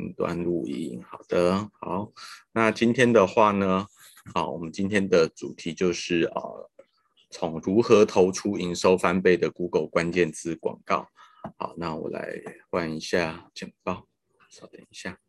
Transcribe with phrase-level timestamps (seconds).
[0.00, 2.10] 云端录音，好的，好。
[2.52, 3.86] 那今天的话呢，
[4.32, 6.70] 好，我们今天的主题就是呃，
[7.28, 11.10] 从如何投出营收翻倍的 Google 关键字广告。
[11.58, 12.40] 好，那我来
[12.70, 14.08] 换一下简报，
[14.48, 15.20] 稍等一下。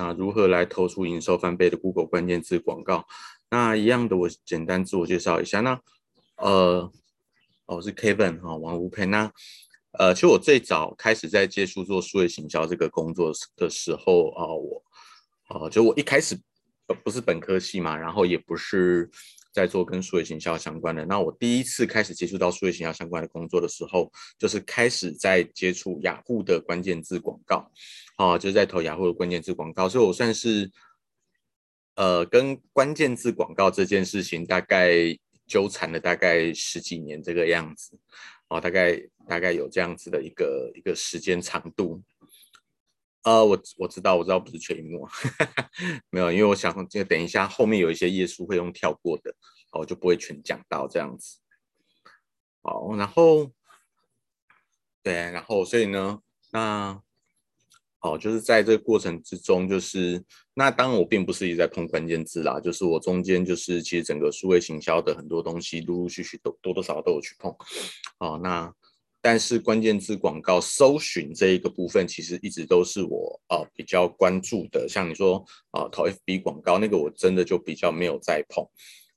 [0.00, 3.06] 那如何来投出营收翻倍的 Google 关键字广告？
[3.50, 5.60] 那一样的，我简单自我介绍一下。
[5.60, 5.78] 那
[6.36, 6.90] 呃，
[7.66, 9.04] 我是 Kevin 哈，王吴培。
[9.04, 9.30] 那
[9.98, 14.82] 呃，其实我最早开始在接触做数位行销这个工作的时候啊，我
[15.50, 16.34] 哦，就我一开始
[16.86, 19.10] 呃不是本科系嘛，然后也不是
[19.52, 21.04] 在做跟数位行销相关的。
[21.04, 27.70] 那我第一次开始接触到数位行销相关的工作的时候，就是开始在接触雅虎的关键字广告。
[28.20, 30.70] 哦，就是在投雅虎的关键字广告，所以我算是，
[31.94, 34.92] 呃，跟关键字广告这件事情大概
[35.46, 37.98] 纠缠了大概十几年这个样子，
[38.48, 42.02] 哦，大概大概有这样子的一个一个时间长度。
[43.22, 45.08] 呃，我我知道我知道不是全萤幕，
[46.12, 49.34] 没有，因为我想这个等一下后面有一些页数会用跳过的，
[49.72, 51.38] 我就不会全讲到这样子。
[52.60, 53.50] 好，然后，
[55.02, 56.20] 对，然后所以呢，
[56.52, 57.00] 那。
[58.02, 67.54] 好，就是在这个过程之中，就是那当然我并不是一直在碰关键字啦，就是我中间就是其实整个数位行销的很多东西，陆陆续续都多多少少都有去碰。
[68.18, 68.72] 好，那
[69.20, 74.88] 但是关键字广告搜寻这一个部分，其实一直都是我啊比较关注的。
[74.88, 78.66] 像你说啊投 FB 广告那个，我真的就比较没有在碰。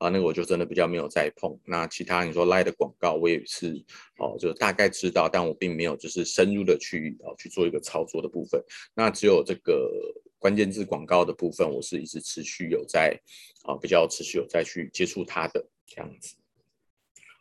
[0.03, 1.57] 啊，那个我就真的比较没有再碰。
[1.63, 3.81] 那其他你说赖的广告，我也是
[4.17, 8.61] 哦，就大概知道，但我并没有就是深入的去哦去做一个操作的部分。
[8.93, 9.89] 那只有这个
[10.37, 13.17] 关键字广告的部分，我是一直持续有在
[13.63, 16.35] 啊比较持续有在去接触它的这样子。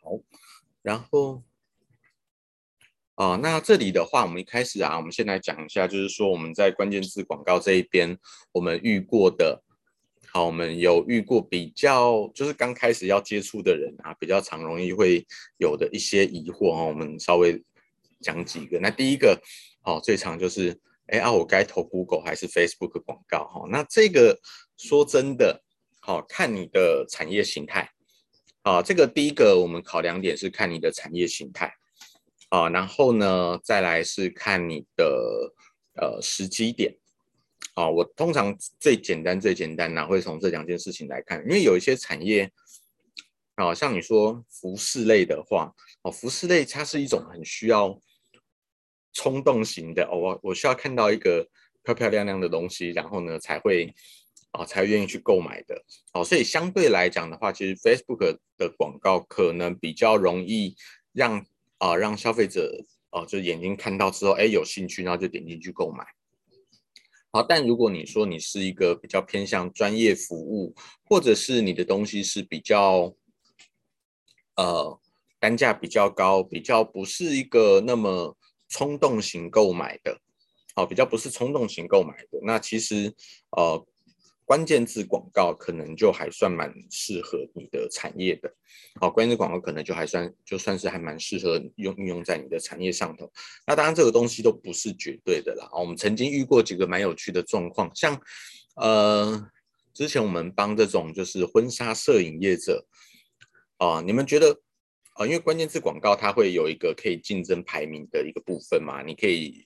[0.01, 0.17] 好，
[0.81, 1.43] 然后
[3.15, 8.17] 啊，那这里的话，我们一开始啊，我们先来讲一下，就是说我们在关键字广告这一边，
[8.53, 9.61] 我们遇过的。
[10.35, 15.23] 好，我们有遇过比较，就是刚开始要接触的人啊，比较常容易会
[15.59, 16.87] 有的一些疑惑哦。
[16.87, 17.63] 我们稍微
[18.19, 18.79] 讲几个。
[18.79, 19.39] 那第一个，
[19.83, 23.45] 哦，最常就是，哎啊，我该投 Google 还是 Facebook 广告？
[23.45, 24.35] 哈，那这个
[24.75, 25.61] 说真的，
[26.01, 27.91] 好看你的产业形态。
[28.63, 31.71] 啊，这个第一个我们考量点是看你的产业形态。
[32.49, 35.53] 啊，然后呢，再来是看你的
[36.01, 36.95] 呃时机点。
[37.73, 42.51] 啊，我通常最简单、最简单呢，会从这两件事情来看，因为有一些产业，
[43.55, 45.73] 啊，像你说服饰类的话，
[46.03, 47.99] 哦，服饰类它是一种很需要
[49.11, 51.47] 冲动型的，哦，我我需要看到一个
[51.83, 53.91] 漂漂亮亮的东西，然后呢才会
[54.51, 60.75] 啊才愿意去购买的，哦，所以相对来讲的话，其实 Facebook 的广告可能比较容易
[61.11, 61.43] 让
[61.79, 62.71] 啊让消费者
[63.09, 66.05] 啊就眼睛看到之后，哎，有兴趣，然后就点进去购买。
[67.35, 73.11] 好，但如果你说你是一个比较偏向专业服务，或者是你的东西是比较，
[74.55, 74.99] 呃，
[75.39, 78.37] 单价比较高，比较不是一个那么
[78.69, 80.21] 冲动型购买的，
[80.75, 83.11] 好，比较不是冲动型购买的，那其实，
[83.57, 83.83] 呃。
[84.45, 88.53] 关键字广告可能就还算蛮适合你的产业的，
[88.99, 93.31] 好，关键字广告可能就还算就算是还蛮适合用运用在你的产业上头。
[93.65, 95.69] 那当然这个东西都不是绝对的啦。
[95.73, 98.19] 我们曾经遇过几个蛮有趣的状况，像
[98.75, 99.49] 呃
[99.93, 102.85] 之前我们帮这种就是婚纱摄影业者
[103.77, 104.59] 啊，你们觉得
[105.13, 109.65] 啊，因为关键字广告它会有一个可以竞争排名的一个部分嘛，你可以。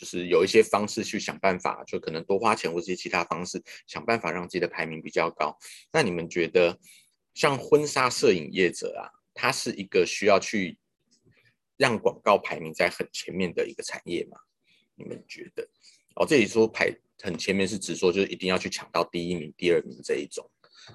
[0.00, 5.54] 就是有一些方式去想办法，就可能多花钱或者其他方式想办法让自己的排名比较高。
[5.92, 6.80] 那你们觉得，
[7.34, 10.78] 像婚纱摄影业者啊，它是一个需要去
[11.76, 14.38] 让广告排名在很前面的一个产业吗？
[14.94, 15.68] 你们觉得？
[16.16, 20.50] 哦，这里说排很前面是指说就是一定要去抢到第一名、第二名这一种。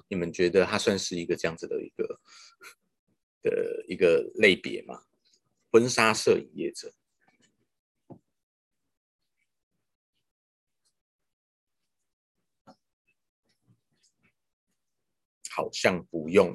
[0.08, 2.20] 你们觉得它算是一个这样子的一个
[3.40, 5.00] 的一个类别吗？
[5.70, 6.92] 婚纱摄影业者。
[15.56, 16.54] 好像不用，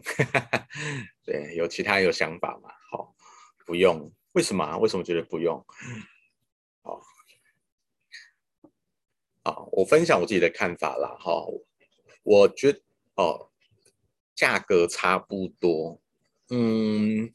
[1.25, 2.69] 对，有其他有想法吗？
[2.92, 3.15] 好，
[3.65, 4.77] 不用，为什么啊？
[4.77, 5.65] 为什么觉得不用？
[6.83, 7.01] 好，
[9.44, 11.18] 好，我分享我自己的看法啦。
[11.19, 11.44] 哈，
[12.21, 12.80] 我觉得
[13.15, 13.50] 哦，
[14.36, 16.00] 价格差不多，
[16.51, 17.33] 嗯，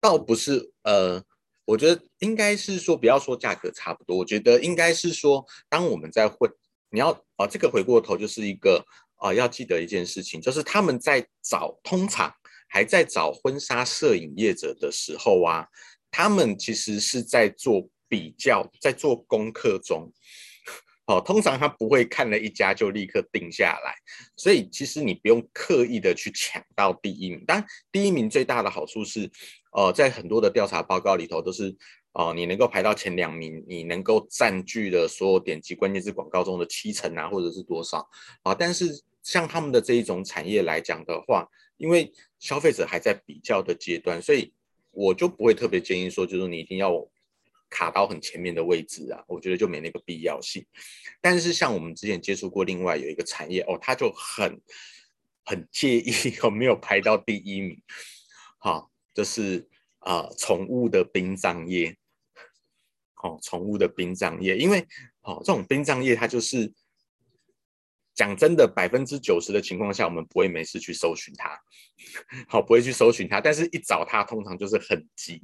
[0.00, 1.22] 倒不是，呃，
[1.66, 6.50] 我觉得应该是说，不要说价格差不多，我觉得应该是说，当我们在混，
[6.88, 8.82] 你要啊，这个回过头就是一个。
[9.16, 12.32] 啊、要记得一件事情，就是他们在找，通常
[12.68, 15.66] 还在找婚纱摄影业者的时候啊，
[16.10, 20.12] 他们其实是在做比较，在做功课中。
[21.08, 23.94] 好，通常他不会看了一家就立刻定下来，
[24.36, 27.44] 所以其实你不用刻意的去抢到第一名。
[27.46, 29.30] 当然，第一名最大的好处是，
[29.70, 31.68] 呃，在很多的调查报告里头都是，
[32.14, 38.04] 哦、呃，你能够排到前两名，你能够占据了所有点击关键字广告中的七成啊，或者是多少
[38.42, 38.52] 啊？
[38.52, 41.46] 但是像他们的这一种产业来讲的话，
[41.76, 44.52] 因为消费者还在比较的阶段，所以
[44.92, 47.06] 我就不会特别建议说，就是你一定要。
[47.68, 50.64] 卡到很前面的位置啊，我觉得就没那个必要性。
[51.20, 54.62] 但是像我们之前接触过另外有一个产业哦，他就很
[55.44, 56.12] 很介意
[56.44, 57.82] 有没有排到第一名。
[58.58, 59.68] 好、哦，就是
[59.98, 61.96] 啊、宠物的殡葬业。
[63.16, 64.86] 哦，宠物的殡葬业，因为、
[65.22, 66.72] 哦、这种殡葬业，它就是
[68.16, 71.56] 讲真的，百分之九十的情况下，我们不会没事去搜寻它。
[72.48, 75.40] 好，不会去搜寻它，但是一找它，通常就是很急。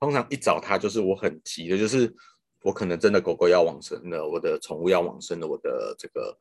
[0.00, 2.12] 通常一找它就是我很急的，就是
[2.62, 6.36] 我可能真的狗狗要往生了，我的宠物要往生了，我的这个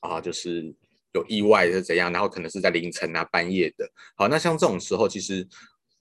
[0.00, 0.74] 啊就是
[1.12, 3.86] 有意外是怎样，然后可能是在凌晨啊半夜的。
[4.16, 5.46] 好，那像这种时候，其实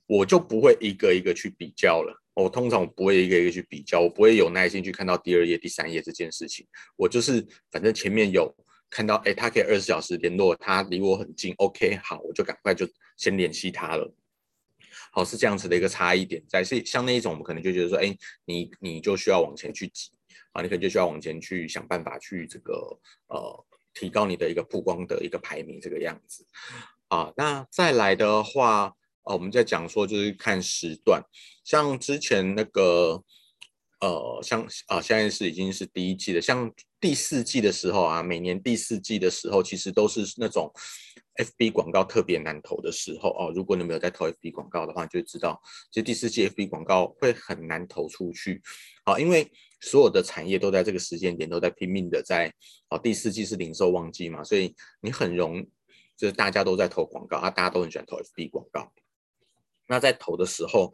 [0.08, 2.23] 我就不会一个一个去比较了。
[2.34, 6.66] 我通常我不会一个一个去比较，我不会有耐心去看到第二页、第三页这件事情。
[6.96, 8.54] 我就是反正前面有
[8.90, 12.88] 看到，哎，他可以二十四小时联络，他离我很近，OK，好，我就赶快就
[13.18, 14.14] 先联系他了。
[15.12, 18.16] 好，是这样子的一个差异点在，是像那一种，我们可能就觉得说，哎，
[18.46, 20.12] 你你就需要往前去挤
[20.54, 22.74] 啊，你可能就需要往前去想办法去这个
[23.28, 26.46] 呃提高你的一个曝光的一个排名这个样子
[27.10, 27.32] 啊。
[27.38, 31.24] 那再来的话，哦，我们在讲说就是看时段，
[31.64, 33.24] 像之前那个
[34.00, 40.72] 呃，像啊，现在是已经是第一季的，像第四季的时候啊，每年第四季的时候，其实都是那种。
[41.36, 45.60] FB 广告特别难投的时候哦，如果你没有在投 FB 广告的话，你就知道
[45.90, 48.62] 其实第四季 FB 广告会很难投出去。
[49.04, 52.54] 好，因为所有的产业都在这个时间点都在拼命的在
[52.92, 55.60] 哦，第四季是零售旺季嘛，所以你很容
[56.16, 58.94] 就是大家都在投广告啊，大家都很喜欢投 FB 广告。
[59.94, 60.92] 那在投的时候，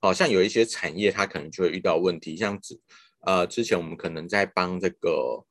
[0.00, 2.80] 好像有一些产业它可能就会遇到问题，像之
[3.20, 5.44] 呃之前我们可能在帮这个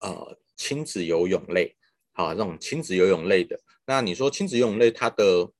[0.00, 1.76] 呃亲子游泳类。
[2.14, 5.50] 好，这种亲子游泳类的，那你说亲子游泳类，它的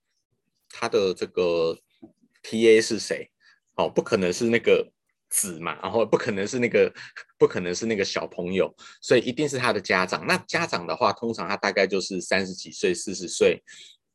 [0.70, 1.78] 它的这个
[2.42, 3.30] TA 是谁？
[3.74, 4.90] 哦，不可能是那个
[5.30, 6.92] 子嘛，然后不可能是那个，
[7.38, 10.26] 不可能是那个小朋友，所以一定是他的家长。
[10.26, 13.62] 那家长的话，通常他大概就是三十几岁、四十岁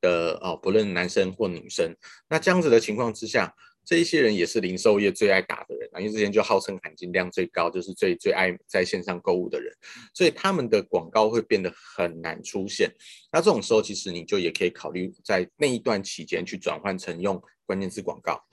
[0.02, 1.96] 的哦，不论男生或女生。
[2.30, 3.54] 那这样子的情况之下。
[3.90, 9.74] 这一些人也是零售业最爱打的人啊，因为之前就号称含金量最高，就是最最爱在线上购物的人，
[10.14, 12.94] 所以他们的广告会变得很难出现。
[13.32, 18.44] 那这种时候，其实你就也可以考虑在那一段期间去转换成用关键字广告，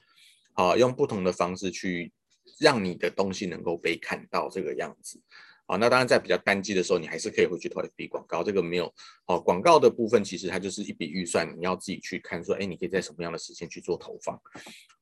[0.53, 2.13] 啊，用不同的方式去
[2.61, 5.21] 让你的东西能够被看到这个样子。
[5.67, 8.93] 好，那当然在比较淡季的时候，你还是可以回去投一笔广告，这个没有。
[9.25, 14.39] 好，广告的部分其实它就是一笔预算，你要自己去看说，哎，你可以在什么样的时间去做投放，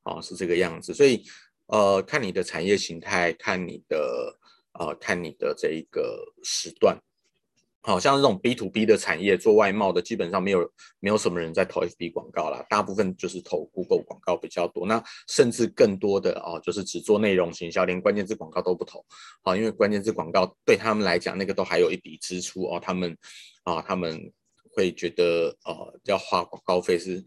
[0.03, 0.93] 好，是这个样子。
[0.93, 1.23] 所以，
[1.65, 4.39] 呃，看你的产业形态，看你的，
[4.79, 6.97] 呃，看你的这一个时段。
[7.85, 10.71] 好像这种 B to B 的产业做外贸的，基本上没有
[11.01, 14.87] 没有什么人在投 FB 广告啦，大部分就是投 Google 广告比较多。
[14.87, 19.05] 那甚至更多的哦，就是只做内容行销，连关键字广告都不投。
[19.43, 23.17] 好，因为关键字广告对他们来讲，那个都还有一笔支出哦，他们
[23.63, 24.31] 啊他们
[24.71, 27.21] 会觉得呃要花广告费是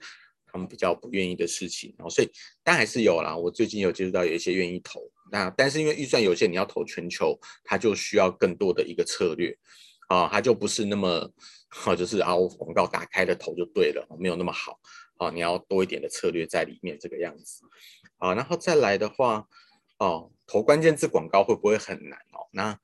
[0.51, 1.95] 他们比较不愿意的事情。
[1.99, 2.31] 然后所以
[2.65, 9.55] 但还是有啦，我最近有接触到有一些愿意投，那但是因为预算有限，你要投全球，它就需要更多的一个策略。
[10.07, 11.31] 啊，它就不是那么，
[11.69, 14.79] 好，就是啊，我广告打开了头就对了，没有那么好，
[15.19, 17.63] 啊，你要多一点的策略在里面，这个样子，
[18.19, 19.47] 啊，然后再来的话，
[19.99, 22.49] 哦，投关键字广告会不会很难哦？
[22.53, 22.79] 那，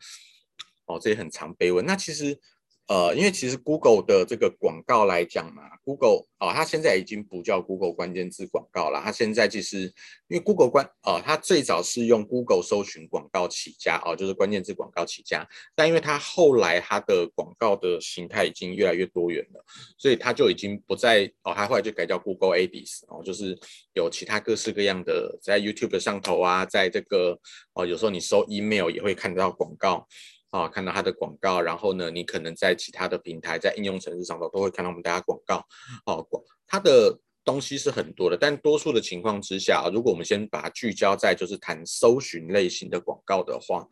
[0.87, 2.41] 哦，这也很常被问，那其实。
[2.89, 9.01] 呃，因为其实 Google 的这个广告来讲嘛，Google、哦，它现在已经不叫 Google 关键字广告了。
[9.03, 9.85] 它现在其实
[10.29, 15.49] 因为 Google 关、哦，它最早是用 Google 搜寻广告起家哦，就是关键字广告起家。
[15.75, 19.65] 但因为它后来它的广告的形态已经越来越多元了，
[19.97, 23.57] 所以它就已经不再哦，它后来就改叫 Google Ads 哦，就是
[23.95, 27.39] 有其他各式各样的在 YouTube 上头啊，在这个
[27.75, 30.07] 哦，有时候你搜 email 也会看到广告。
[30.52, 35.66] 啊，看到它的广告，然后呢，你可能在其他的平台，在应用程式上头都会看到我们大家广告。
[36.04, 43.88] 哦，广它的东西是很多的，但多数的情况之下，如果我们先把它聚焦在就是谈搜寻类型的广告的话，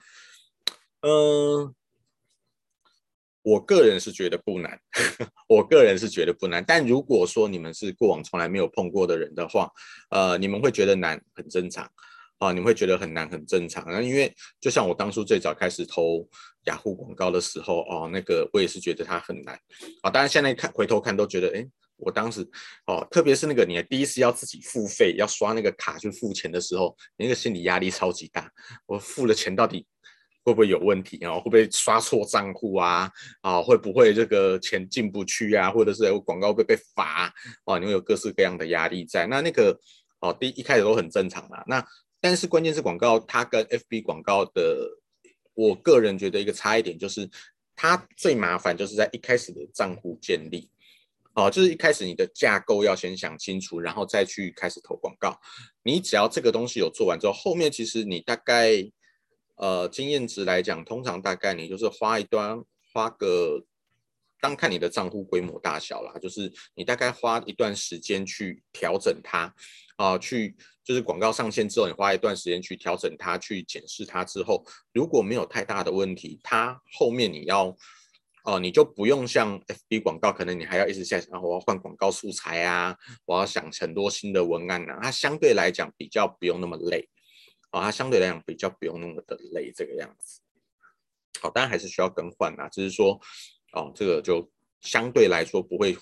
[1.00, 1.74] 嗯、
[3.42, 4.78] 我个人是觉得不难，
[5.48, 6.62] 我个人是觉得不难。
[6.62, 9.72] 但如果说你们是过往从来没有碰过的人的话，
[10.10, 11.90] 呃，你们会觉得难，很正常
[12.40, 13.84] 啊，你会觉得很难，很正常。
[13.86, 16.26] 那因为就像我当初最早开始投
[16.64, 19.54] 雅虎广告的时候，哦，那个我也是觉得它很难
[20.02, 20.10] 啊。
[20.10, 21.64] 当然现在看回头看都觉得，哎，
[21.96, 22.40] 我当时
[22.86, 28.50] 哦，特别是那个你第一次要自己付费，要刷那个卡去付钱的时候，你那个心理压力超级大。
[28.86, 29.86] 我付了钱到底？
[30.42, 31.34] 会不会有问题啊？
[31.34, 33.10] 会不会刷错账户啊？
[33.42, 35.70] 啊，会不会这个钱进不去啊？
[35.70, 37.30] 或者是有广告会被罚
[37.66, 37.78] 啊？
[37.78, 39.26] 你会有各式各样的压力在。
[39.26, 39.78] 那那个
[40.20, 41.62] 哦，第一一开始都很正常啦。
[41.66, 41.86] 那
[42.20, 44.98] 但是关键是广告，它跟 FB 广告的，
[45.54, 47.28] 我个人觉得一个差一点就是，
[47.74, 50.68] 它最麻烦就是在一开始的账户建立，
[51.34, 55.40] 哦，就是一开始你的架构要先想清楚，然后再去开始投广告。
[55.82, 58.90] 你只要这个东西有做完之后，后面其实你大概。
[59.56, 63.62] 呃，经验值来讲，通常大概你就是花一段，花个，
[64.40, 69.54] 当看你的账户规模大小啦，就是你大概花一段时间去调整它，
[69.96, 77.76] 啊、去就是广告上线之后，你花一段时间去调整它，去检视它之后，如果没有太大的问题，它后面你要，
[78.44, 87.08] 哦、你就不用像 FB 广告，可能你还要一直在想，我要换广告素材啊，我要想很多新的文案啊，它相对来讲比较不用那么累。
[87.70, 90.40] 啊、哦，它相对来讲比较不用那么的累，这个样子。
[91.40, 93.20] 好、当然还是需要更换啊，只是说，
[93.72, 94.50] 哦，这个就
[94.80, 95.96] 相对来说不会，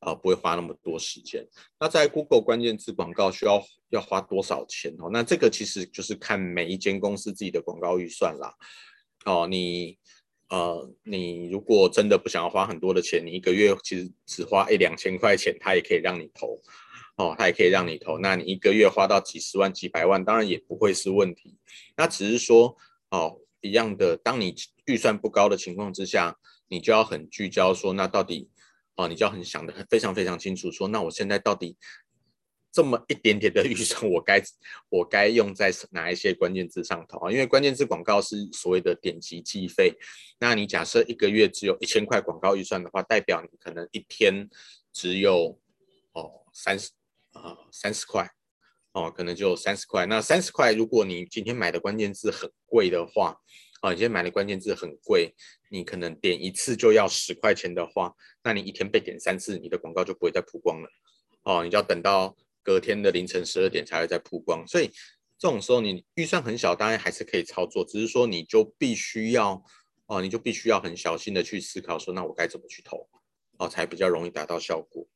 [0.00, 1.46] 呃，不会花那么多时间。
[1.78, 5.08] 那在 Google 关键字广告需要要花多少钱哦？
[5.12, 8.54] 那这个其实就是看每一间公司自己的广告预算啦。
[9.24, 9.96] 哦，你，
[10.48, 16.60] 呃，你如果真的不想要花很多的钱，你一个月其实只花一两千块钱，它也可以让你投。
[17.16, 21.56] 哦，它也可以让你投，那你一个月花到几十万、几百万，当然也不会是问题。
[21.96, 22.76] 那只是说，
[23.10, 24.52] 哦，一样的，当你
[24.86, 26.36] 预算不高的情况之下，
[26.68, 28.50] 你就要很聚焦，说那到底，
[28.96, 31.76] 哦，你就要很想的非常非常清楚，说那我现在到底
[32.72, 34.42] 这么一点点的预算，我该
[34.88, 37.30] 我该用在哪一些关键字上头啊？
[37.30, 39.94] 因为关键字广告是所谓的点击计费，
[40.38, 44.48] 那你假设一个月只有一千块广告预算的话，代表你可能一天
[44.92, 45.58] 只有
[46.12, 46.90] 哦三十。
[47.34, 48.30] 啊，三十块
[48.92, 50.06] 哦，可能就三十块。
[50.06, 53.36] 那三十块，如果你今天买的关键字很贵的话，
[53.84, 55.34] 啊，你今天买的关键字很贵，
[55.68, 60.88] 你可能点一次就要十块钱的话，那你一天被点三次，你的广告就不会再曝光了。
[61.42, 64.66] 哦，你就要等到隔天的凌晨十二点才会再曝光。
[64.66, 64.86] 所以
[65.38, 69.62] 这种时候，你预算很小，当然还是可以操作，只是说你就必须要
[70.06, 73.06] 哦，你就必须要很小心的去思考说，那我该怎么去投
[73.58, 75.06] 哦，才比较容易达到效果。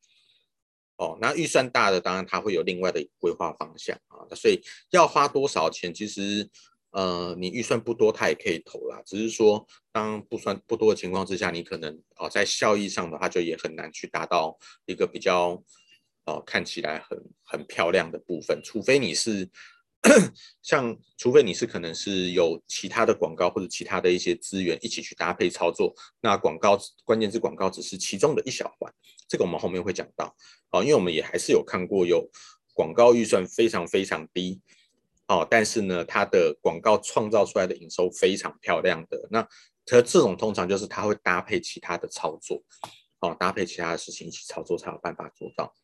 [0.97, 4.61] 哦，那预算大的当然它会有另外的规划方向啊，所以
[4.91, 6.51] 要花多少钱，其实
[6.99, 9.00] 呃你预算不多，它也可以投啦。
[9.07, 15.62] 只是说当不算不多的情况之下，你可能哦在效益上的话就也很难去达到一个比较
[16.25, 19.49] 哦看起来很很漂亮的部分，除非你是
[20.61, 28.93] 像除非你是可能是有其他的广告或者其他的一些资源一起去搭配操作，那广告关键字广告只是其中的一小环。
[29.28, 30.35] 这个我们后面会讲到，
[30.73, 32.28] 哦，因为我们也还是有看过有
[32.75, 34.61] 广告预算非常非常低，
[35.28, 39.42] 哦，但是呢，它的广告创造出来的营收非常漂亮的，那
[39.85, 42.62] 它这种通常就是它会搭配其他的操作，
[43.20, 45.75] 哦，搭配其他的事情一起操作才有办法做到，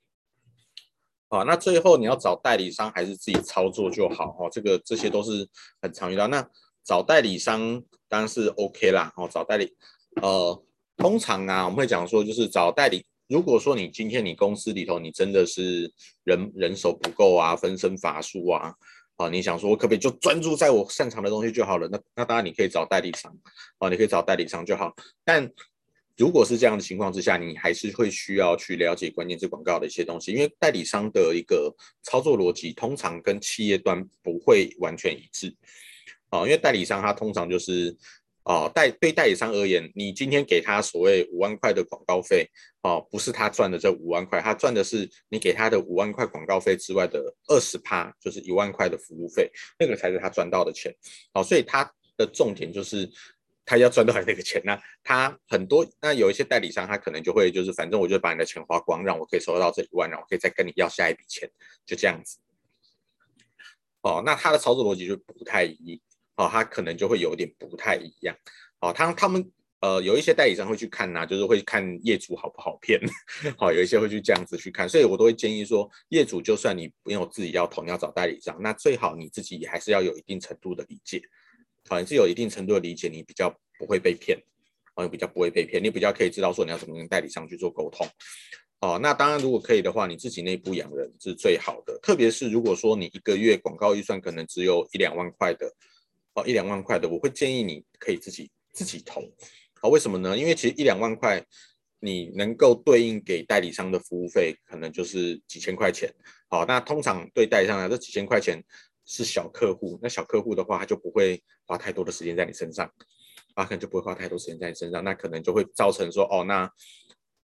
[1.29, 5.47] 哦，那最后你要找代理商还是自己操作就好，哦，这个这些都是
[5.83, 6.49] 很常遇到，那
[6.83, 9.77] 找代理商当然是 OK 啦，哦，找代理，
[10.23, 10.65] 呃，
[10.97, 13.05] 通常啊，我们会讲说就是找代理。
[13.27, 15.91] 如果说你今天你公司里头你真的是
[16.25, 18.75] 人人手不够啊，分身乏术啊，
[19.17, 21.89] 啊，你想说我可不可以就专注在我擅长的东西就好了？
[21.89, 23.35] 那那当然你可以找代理商，
[23.79, 24.95] 啊，你可以找代理商就好。
[25.25, 25.51] 但
[26.17, 35.55] 如果是这样的情况之下，你还是会需要去了解关键字广告的一些东西，因为代理商的一个操作逻辑通常跟企业端不会完全一致，
[36.31, 37.97] 啊，因为代理商他通常就是。
[38.45, 42.47] 哦，代对代理商而言，你今天给他所谓五万块的广告费，
[42.83, 50.95] 哦，不是他赚的这五万块，他赚的是你给他的五万块广告费之外的二十趴，就是一万块的服务费，那个才是他赚到的钱。
[51.33, 53.11] 哦，所以他的重点就是
[53.65, 54.61] 他要赚到那个钱。
[54.63, 61.51] 那他很多，那有一些代理商，他可能就会就是，反正我就把你的钱花光，让我可以收到这一万，然后我可以再跟你要下一笔钱，
[61.87, 62.37] 就这样子。
[64.03, 65.99] 哦，那他的操作逻辑就不太一。
[66.37, 68.37] 哦，他可能就会有点不太一样。
[68.81, 69.51] 哦，他他们
[69.81, 73.01] 呃有一些代理商会去看呐、就是会看业主好不好骗。
[73.57, 81.23] 好、哦，有一些会去这样子去看，所以我都会建议说，业主就算你没有自己要投，你要找代理商，那最好你自己也还是要有一定程度的理解。
[81.89, 83.49] 好、哦，你是有一定程度的理解，你比较
[83.79, 84.39] 不会被骗。
[84.97, 88.07] 哦，比较不会被骗，你比较可以知道说你要怎么跟代理商去做沟通。
[88.79, 95.69] 哦，那当然如果可以的话，你自己内部养人是最好的，特别是如果说你一个月广告预算可能只有一两万块的，
[96.35, 99.23] 哦，一两万块的，我会建议你可以自己自己投。
[99.81, 100.37] 好，为什么呢？
[100.37, 101.45] 因为其实一两万块。
[102.01, 106.13] 你能够对应给代理商的服务费，可能就是几千块钱。
[106.51, 108.63] 好，那通常对代理商来说，这几千块钱
[109.07, 109.99] 是小客户。
[110.03, 112.93] 那小客户的话，他就不会花太多的时间在你身上，
[113.55, 115.03] 啊，可能就不会花太多时间在你身上。
[115.03, 116.71] 那可能就会造成说，哦，那，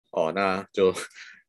[0.10, 0.91] 哦，那就，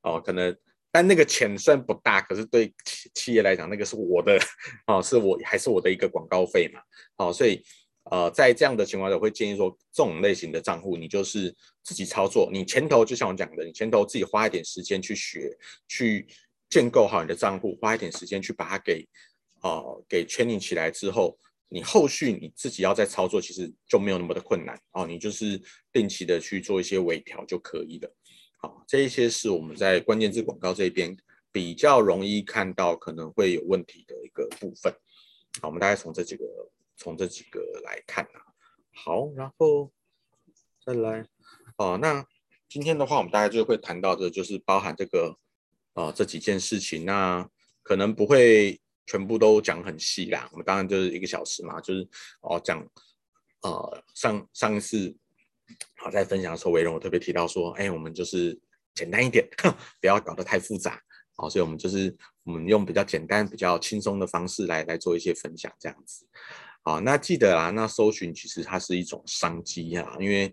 [0.03, 0.55] 哦，可能，
[0.91, 4.39] 但那个钱虽然不大，可是对企企业来讲，那个是我的，
[4.87, 6.81] 哦，是我还是我的一个广告费嘛。
[7.17, 7.63] 哦，所以。
[8.11, 12.49] 呃，在这样的情况下，我会建议说，这种类型的账户，你就是自己操作。
[12.51, 15.55] 你前头就像我讲的，你前头自己花一点时间去学，
[15.89, 16.27] 去
[16.71, 19.07] 建构好你的账户，花一点时间去把它给，
[19.61, 25.07] 呃，给 training 起来之后，你后续你自己要再操作，其实就没有那么的困难哦。
[25.07, 25.61] 你就是
[25.93, 28.11] 定期的去做一些微调就可以了。
[28.59, 31.17] 好，这一些是我们在关键字广告这边
[31.51, 34.93] 比较容易看到可能会有问题的一个部分。
[35.61, 36.45] 好，我们大概从这几个。
[37.01, 38.43] 从这几个来看啊，
[38.93, 39.93] 好，然后
[40.85, 41.25] 再来
[41.77, 42.27] 哦、那
[42.69, 45.39] 今天的话，我们大概就会谈到的，就是包含这个
[45.93, 47.05] 啊、这几件事情。
[47.05, 47.49] 那
[47.85, 50.49] 可能不会全部都讲很细啦。
[50.51, 52.09] 我们当然就是一个小时嘛，就是
[52.41, 52.85] 哦讲
[53.63, 55.17] 呃上上一次
[55.97, 58.59] 好在分享的时候，维荣我特别提到说，哎，我们就是
[58.95, 59.47] 简单一点，
[60.01, 61.01] 不要搞得太复杂。
[61.37, 66.27] 好，所以我们就是我们用比较简单、比较轻松的方式来来做一些分享，这样子。
[66.83, 70.53] 好，那记得啊，那搜寻其实它是一种商机啊，因为，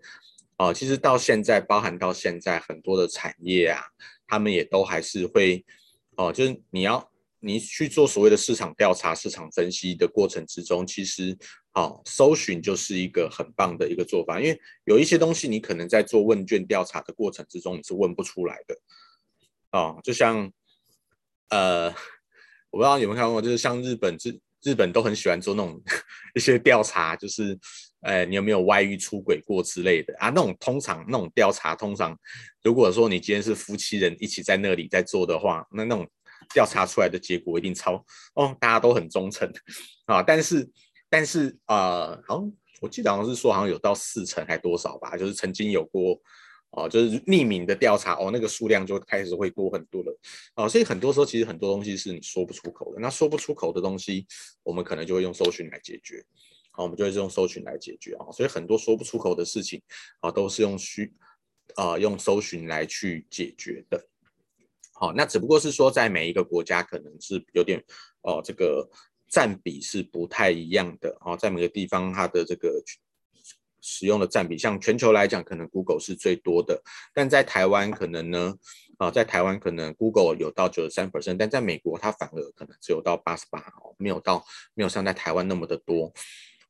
[0.57, 3.81] 呃，其实到现在，包含到现在很多的产业啊，
[4.27, 5.65] 他们也都还是会，
[6.17, 7.09] 哦、就是你要
[7.45, 11.37] 你去做所谓的市场调查、市场分析的过程之中，其实，
[11.73, 18.75] 哦、搜寻就是一个很棒的一个做法，因为有一些东西你可能在做问卷调查的过程之中你是问不出来的，
[19.71, 20.51] 哦、就像，
[21.49, 21.89] 呃，
[22.71, 24.39] 我不知道有没有看过，就是像日本之。
[24.63, 25.79] 日本都很喜欢做那种
[26.33, 27.55] 一些调查，就是，
[28.01, 30.29] 呃，你有没有外遇、出轨过之类的啊？
[30.29, 32.17] 那种通常那种调查，通常
[32.63, 36.09] 如果说你今天是夫妻人一起在那里在做的话，那那种
[36.53, 37.95] 调查出来的结果一定超
[38.35, 39.51] 哦，大家都很忠诚
[40.05, 40.21] 啊。
[40.21, 40.69] 但是，
[41.09, 46.19] 但是啊，好像我记得好像是说，好像有到四成还多少吧，就是曾经有过。
[46.71, 50.19] 哦，就是匿名的调查哦，那个数量就开始会多很多了。
[50.57, 52.99] 哦，所以很多时候其实很多东西是你说不出口的。
[52.99, 54.27] 那说不出口的东西，
[54.61, 56.21] 我们可能就会用搜寻来解决。
[56.71, 58.27] 好，我们就会用搜寻来解决啊。
[58.33, 59.81] 所以很多说不出口的事情
[60.19, 61.13] 啊，都是用虚
[61.75, 64.05] 啊用搜寻来去解决的。
[64.95, 67.83] 好，那只不过是说在每一个国家可能是有点
[68.21, 68.89] 哦，这个
[69.29, 71.15] 占比是不太一样的。
[71.21, 72.81] 哦，在每个地方它的这个。
[73.87, 76.81] 使用的占比，像全球来讲，可能 Google 是最多的，
[77.13, 78.55] 但在台湾可能呢，
[78.97, 86.11] 啊，在台湾可能 Google 有到九十三 percent，但在美国它反而可能只有到八十八哦，没有到没有像在台湾那么的多，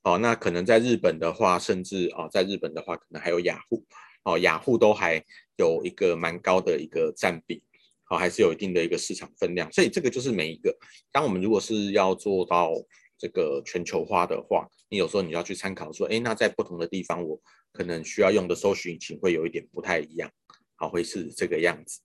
[0.04, 3.86] 哦，那可能在日本的话，甚至啊，在日本的话，可能还有雅虎，
[4.26, 5.24] 哦，雅虎都还
[5.56, 7.64] 有一个蛮高的一个占比，
[8.10, 10.78] 哦，还是有一定的一个市场分量，所以这个就是每一个，
[11.12, 12.72] 当我们如果是要做到。
[13.18, 17.42] 这个全球化的话，你有时候你要去参考说，哎，那在不同的地方，我
[17.72, 20.30] 可能需要用的搜寻引擎会有一点不太一样，
[20.76, 22.02] 好，会是这个样子。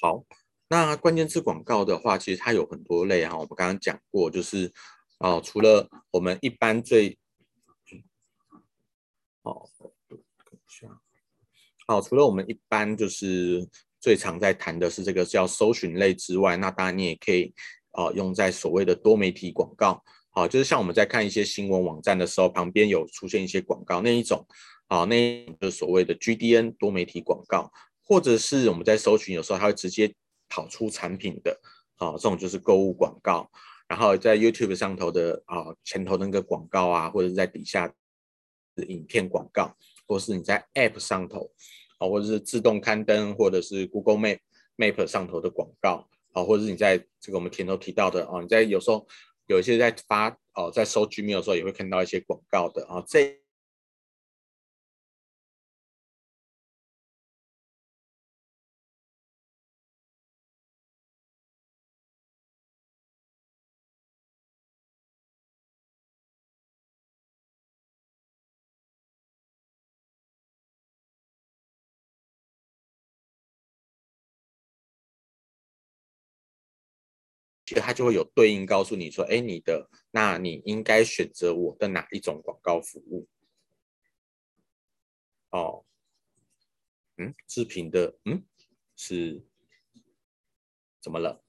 [0.00, 0.24] 好，
[0.68, 4.72] 那关键字广告的话，其实它有很多类哈，我们刚刚讲过，就是
[5.18, 7.18] 哦，除了我们一般最，
[9.42, 9.68] 哦，
[11.86, 13.68] 好，除了我们一般就是
[14.00, 17.54] 最常在谈的是这个叫搜寻类之外，那当然你也可以。
[17.92, 24.46] 啊，用在所谓的多媒体广告，好，就是像我们在看一些新闻网站的时候，旁边有出现一些广告那一种，
[24.86, 27.72] 啊，那一种就是所谓的 GDN 多媒体广告，
[28.04, 30.14] 或者是我们在搜寻有时候它会直接
[30.48, 31.58] 跑出产品的，
[31.96, 33.50] 啊，这种就是购物广告，
[33.88, 37.92] 然后在 YouTube 上头的啊前头那个广告啊，或者是在底下
[38.76, 39.74] 的影片广告，
[40.06, 41.50] 或是你在 App 上头，
[41.98, 44.38] 啊，或者是自动刊登，或者是 Google Map
[44.76, 46.08] Map 上头的广告。
[46.32, 49.06] 啊，或者是你在这个我们前头提到的啊，你在有时候
[49.46, 53.40] 有一些在发哦，在搜 Gmail 的时候也会看到一些广告的啊，这。
[77.78, 83.28] 它就会有对应告诉你说，哎，你的，那你应该选择我的哪一种广告服务？
[85.50, 85.84] 哦，
[87.16, 88.44] 嗯，置评的，嗯，
[88.96, 89.44] 是
[91.00, 91.42] 怎么了？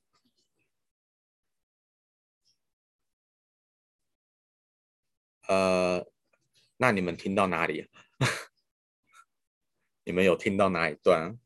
[5.47, 6.05] 呃，
[6.77, 7.89] 那你们听到哪里？
[10.05, 11.39] 你们有听到哪一段？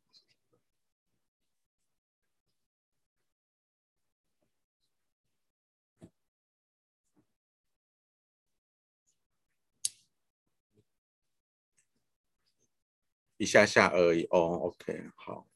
[13.38, 14.24] 一下下而已。
[14.30, 15.48] 哦，OK，好，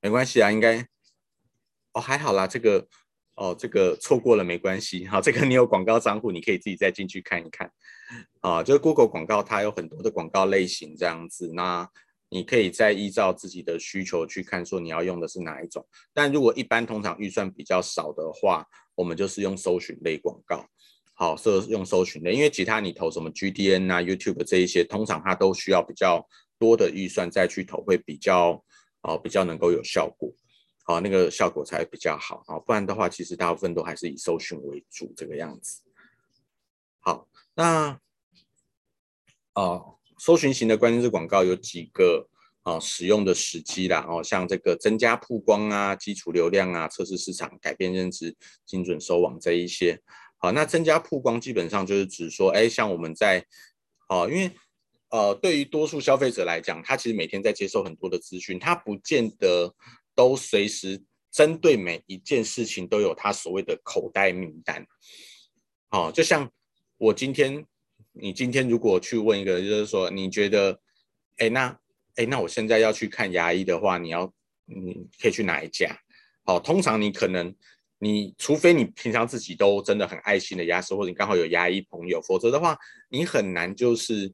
[0.00, 0.86] 没关系啊，应该
[1.92, 2.86] 哦还好啦，这个
[3.34, 7.70] 哦这个错过了没关系，好，这个你有广告账户，你可以自己再进去看一看，
[8.40, 11.88] 啊，就是 Google 广告它有很多的广告类型这样子，那
[12.28, 20.68] 你可以再依照自己的需求去看，说你要用的是哪一种，但如果一般通常预算比较少的话，我们就是用搜寻类广告，
[21.14, 26.24] 好，是用搜寻类，因为其他你投什么 GDN 啊、YouTube 这一些，通常它都需要比较。
[26.58, 28.62] 多的预算再去投会比较
[29.00, 30.32] 啊，比较能够有效果，
[30.84, 35.82] 好，那个效果才比较好啊，不然的话，其实大部分都还是以搜寻为主这个样子。
[37.00, 37.98] 好，那
[39.54, 42.28] 哦，搜寻型的关键字广告有几个
[42.62, 50.02] 啊使用的时机啦，哦，像这个增加曝光啊、基础流量啊、测试市场、改变认知、精准收网这一些。
[50.38, 53.44] 好，那增加曝光基本上就是指说，哎，像我们在
[54.08, 54.50] 哦，因为
[55.10, 59.74] 呃，对于多数消费者来讲，他其实每天在接受很多的资讯，他不见得
[60.14, 64.86] 都随时针对每一件事情都有他所谓的口袋名单。
[65.88, 66.50] 哦，就像
[66.98, 67.64] 我今天，
[68.12, 70.78] 你今天如果去问一个，就是说你觉得，
[71.38, 71.74] 哎，那，
[72.16, 74.30] 哎，那我现在要去看牙医的话，你要，
[74.66, 75.98] 你可以去哪一家？
[76.44, 77.54] 好、通常你可能，
[77.98, 82.76] 你除非你平常自己都真的很爱心的牙师，或者你刚好有牙医朋友，否则的话，
[83.08, 84.30] 你很难就是。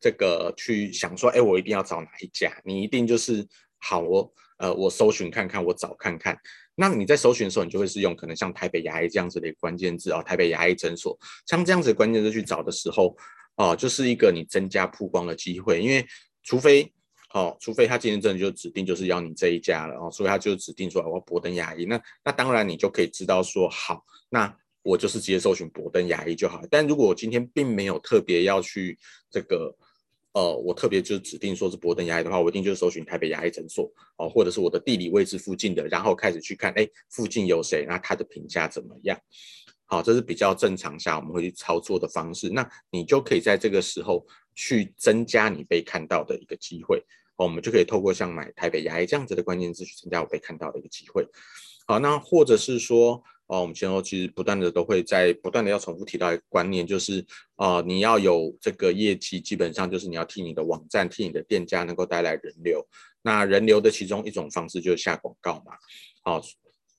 [0.00, 2.52] 这个去想说，哎，我一定要找哪一家？
[2.64, 3.46] 你一定就是
[3.78, 6.36] 好，我呃，我搜寻看看，我找看看。
[6.74, 13.16] 那你在搜寻的时候，你就会是用可能像台北牙医这样子的关键字哦，台北牙医诊所，像这样子的关键字去找的时候，
[13.56, 15.80] 哦，就是一个你增加曝光的机会。
[15.80, 16.06] 因为
[16.44, 16.92] 除非
[17.34, 21.84] 哦，除非他今天真的就指定就是要你这一家了哦，所以他就指定说我要博登牙医。
[21.84, 26.60] 那那当然你就可以知道说好，那我就是直接搜寻博登牙医就好。
[26.70, 28.98] 但如果我今天并没有特别要去
[29.30, 29.76] 这个。
[30.34, 37.86] 呃，我特别就指定说是博登牙医的话，我一定就是搜寻台北牙医诊所哦，或者是我的地理位置附近的，然后开始去看，哎，附近有谁？
[37.88, 39.18] 那他的评价怎么样？
[39.86, 42.50] 好，这是比较正常下我们会去操作的方式。
[42.50, 46.98] 那你就可以在这个时候去增加你被看到的一个机会。
[47.36, 51.26] 哦，我们就可以透过像买台北牙医这样子的关键字去增加我被看到的一个机会。
[51.86, 53.22] 好，那或者是说。
[53.48, 57.24] 哦，我们前后其实不断的都会在不断的要重复提到一个观念，就是
[57.56, 62.86] 啊、你要有这个业绩，基本上就是你要替你的网站、替你的店家能够带来人流。
[63.22, 65.72] 那人流的其中一种方式就是下广告嘛。
[66.24, 66.42] 哦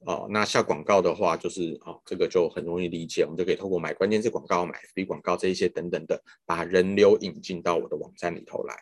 [0.06, 8.76] 哦，那下广告的话，就是哦，这个就很容易理解，我们就可以透过买关键字广告、买 FB 广告这一些等等的，把人流引进到我的网站里头来。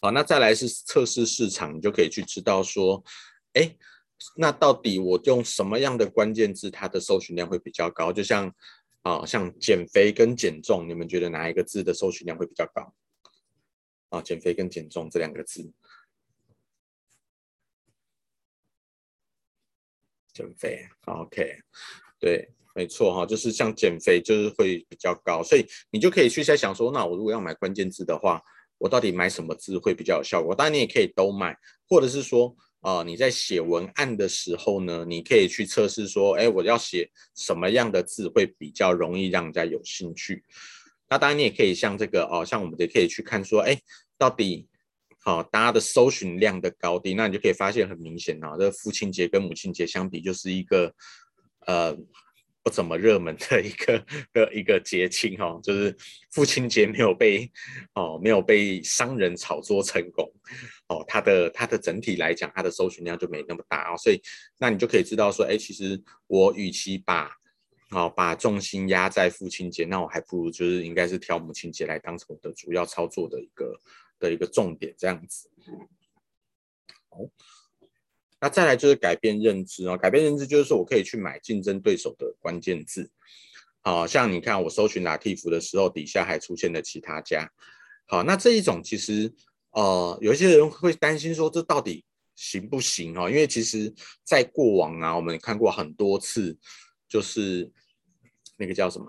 [0.00, 3.02] 好，那再来是测试市场，你就可以去知道说，
[3.54, 3.74] 哎。
[4.34, 8.12] 那到底我用什么样的关键字，它的搜寻量会比较高？
[8.12, 8.52] 就像
[9.02, 12.92] 啊，像减肥跟减重，你们觉得哪一个字的搜寻量会比较高？
[14.08, 15.72] 啊，减肥跟减重这两个字，
[20.32, 21.60] 减肥，OK，
[22.18, 28.42] 对，没错哈，就是像减肥就是会比较高，所以你就可以去在想说，那我如果要买关键字的话，
[28.78, 30.54] 我到底买什么字会比较有效果？
[30.54, 31.56] 当然你也可以都买，
[31.88, 32.56] 或者是说。
[32.80, 40.44] 啊、你在写文案的时候呢，你可以去测试说，哎，我要写什么样的字会比较容易让人家有兴趣？
[41.08, 43.78] 那当然，你也可以像这个哦，像我们也可以去看说，哎，
[44.16, 44.66] 到底
[45.18, 50.94] 好、大家的搜寻量的高低，那你就可以发现很明显啊，这父亲节跟母亲节相比，就是一个
[51.66, 51.96] 呃。
[52.68, 55.96] 不怎么热门的一个的一个节庆哦，就是
[56.30, 57.50] 父亲节没有被
[57.94, 60.30] 哦没有被商人炒作成功
[60.88, 64.20] 哦，它的它的整体来讲，它的搜寻量就没那么大哦，所以
[64.58, 67.30] 那你就可以知道说，哎，其实我与其把
[67.90, 73.80] 哦把重心压在父亲节，那我还不如就是应该是挑母亲节来当成我的主要操作的一个
[74.18, 75.50] 的一个重点这样子，
[77.08, 77.20] 好。
[78.40, 83.10] 那再来就是改变认知哦，改变认知就是说我可以去买竞争对手的关键字，
[83.82, 87.50] 好像你看我搜寻 Lativ 的时候，底下还出现了其他家，
[88.06, 89.32] 好，那这一种其实
[89.72, 92.04] 呃有一些人会担心说这到底
[92.36, 93.28] 行不行哦？
[93.28, 96.56] 因为其实在过往啊，我们看过很多次，
[97.08, 97.68] 就是
[98.56, 99.06] 那个叫什么，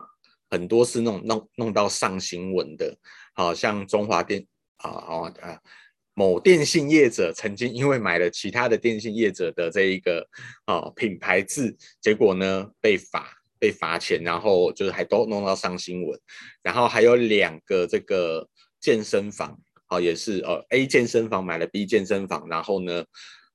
[0.49, 2.97] 很多次弄弄弄到上新闻的，
[3.33, 5.61] 好像中华电啊哦啊。
[6.19, 10.27] 某电信业者曾经因为买了其他的电信业者的这一个
[10.65, 13.25] 啊品牌字，结果呢被罚
[13.57, 16.19] 被罚钱，然后就是还都弄到上新闻。
[16.61, 18.45] 然后还有两个这个
[18.81, 23.05] 健身房啊，也是呃 A 健身房买了 B 健身房，然后呢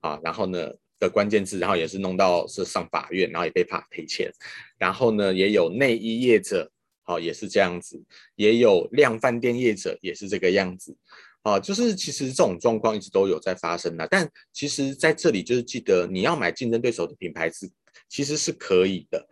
[0.00, 4.32] 啊，然后呢的关键字，然后也是弄到是上法院，然后也被罚赔钱。
[4.78, 6.72] 然后呢也有内衣业者，
[7.02, 8.02] 好也是这样子，
[8.36, 10.96] 也有量饭店业者也是这个样子。
[11.44, 17.70] 啊，就是其实这种状况一直都有在发生的，但其实在这里就是记得你要买竞争对手的品牌字，
[18.08, 19.28] 其实是可以的，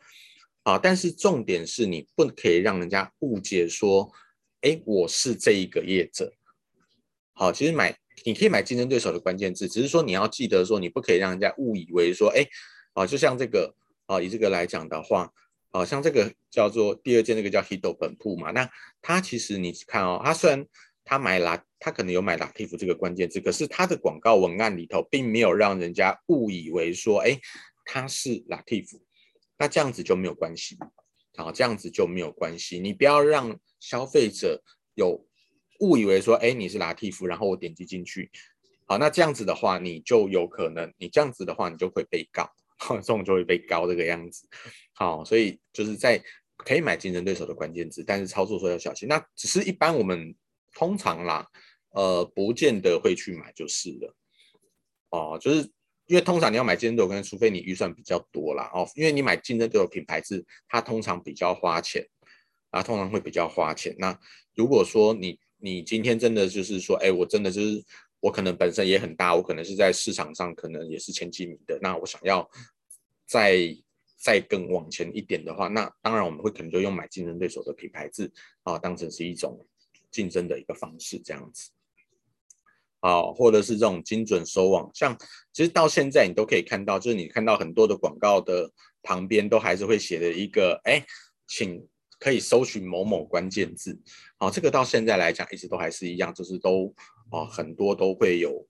[0.62, 4.12] 啊，但是重点是你不可以让人家误解说，
[4.60, 6.30] 哎，我是这一个业者。
[7.32, 7.96] 好，其实买
[8.26, 12.46] 你可以买竞争对手的关键字，只是说你要记得说，你不可以让人家误以为说，哎，
[12.92, 15.32] 啊，就像这个，啊，以这个来讲的话，
[15.70, 18.68] 啊，像这个叫做第二件那个叫 Hito 本铺嘛，那
[19.00, 20.66] 它其实你看哦，它虽然
[21.04, 27.36] 他买拉，他可能有买 Lativ 这个关键字，可是他的广告文案里头并没有让人家误以为说，哎，
[27.84, 29.00] 他是 Lativ，
[29.58, 30.78] 那这样子就没有关系，
[31.36, 32.78] 好，这样子就没有关系。
[32.78, 34.62] 你不要让消费者
[34.94, 35.26] 有
[35.80, 38.30] 误以为说，哎，你是 Lativ，然后我点击进去，
[38.86, 42.48] 好，那这样子的话，你就有可能，你这样子的话，你就会被告，
[42.88, 44.46] 这种就会被告这个样子。
[44.94, 46.22] 好，所以就是在
[46.56, 49.08] 可以买竞争对手的关键字，但是操作时候要小心。
[49.08, 50.32] 那只是一般我们。
[50.74, 51.46] 通常啦，
[51.90, 54.14] 呃，不见得会去买就是了，
[55.10, 55.70] 哦，就是
[56.06, 62.06] 因为通常你要买竞争对手，除非你预算比较多啦，哦，因为你买竞争对手品牌是它通常比较花钱，
[62.70, 63.94] 啊，通常会比较花钱。
[63.98, 64.18] 那
[64.54, 67.84] 如果说你你今天真的就是说，哎，我真的就是
[68.20, 72.48] 我可能本身也很大，我可能是在市场上可能也是前几名的，那我想要
[73.26, 73.76] 再
[74.18, 78.32] 再更往前一点的话，那当然我们会可能就用买竞争对手的品牌字
[78.62, 79.64] 啊，当成是一种。
[80.12, 81.70] 竞争的一个方式，这样子，
[83.00, 85.18] 好，或者是这种精准收网，像
[85.52, 88.70] 其实到现在你都可以看到，就是你看到很多的广告的
[89.02, 91.04] 旁边都还是会写的一个，哎，
[91.48, 91.84] 请
[92.20, 93.98] 可以搜寻某某关键字，
[94.38, 96.94] 好，这个到现在来讲一直都还是一样，就是都
[97.30, 98.64] 哦很多都会有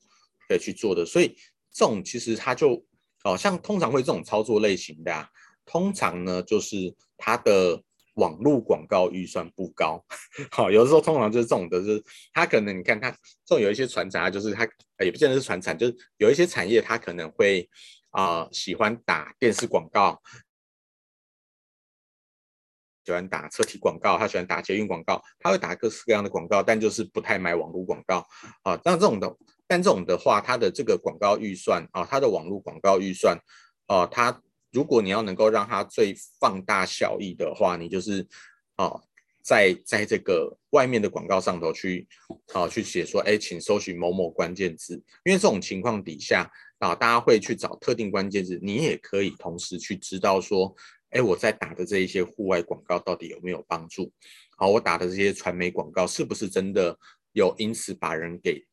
[0.49, 1.37] 可以去做的，所以
[1.73, 2.83] 这种其实它就
[3.25, 5.29] 哦像通常会这种操作类型的啊，
[5.67, 7.83] 通常呢就是它的。
[8.15, 10.05] 网络广告预算不高，
[10.53, 14.69] 好，有的时候通常就是这种的，就是他可能你看他这种有一些传产，就是他
[15.03, 17.67] 也不见得是传产，就是有一些产业他可能会
[18.11, 20.21] 啊、呃、喜欢打电视广告，
[23.07, 28.27] 喜欢打车体广告，他喜欢打捷运广告，他会打各式各样的广告，但就是不太买网络广告
[28.63, 28.79] 啊。
[28.85, 29.35] 那这种的，
[29.67, 33.39] 但这种的话，他的这个广告预算啊，他的网络广告预算
[33.87, 34.43] 啊，他。
[34.73, 38.27] 如果你要能够让它最放大效益的话，你就是
[38.77, 39.01] 啊，
[39.43, 42.09] 在在这个外面的广告上头去
[42.53, 50.75] 啊去写说，哎，请搜寻某某关键字，因为这种情况底下啊，大家会去找特定关键字，你也可以同时去知道说，
[51.11, 54.11] 哎，我在打的这一些户外广告到底有没有帮助？
[54.57, 56.99] 好，我打的这些传媒广告是不是真的
[57.33, 58.65] 有因此把人给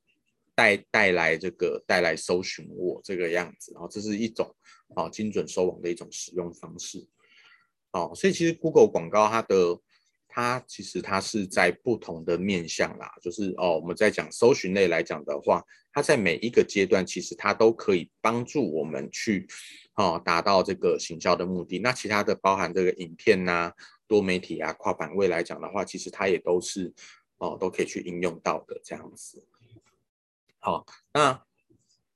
[0.60, 3.72] 带带来这个带来搜寻我这个样子？
[3.74, 4.54] 然后这是一种。
[4.96, 7.08] 啊，精准收网的一种使用方式。
[7.92, 9.80] 哦，所以其实 Google 广告它的
[10.28, 19.46] 它其实它是在不同的面向啦，就是哦，我们在讲搜寻类来讲的话，它在每一个阶段其实它都可以帮助我们去
[19.94, 21.78] 哦达到这个行销的目的。
[21.78, 23.74] 那其他的包含这个影片呐、啊、
[24.08, 26.92] 多媒体啊、跨版位来讲的话，其实它也都是
[27.38, 29.46] 哦都可以去应用到的这样子。
[30.60, 31.44] 好，那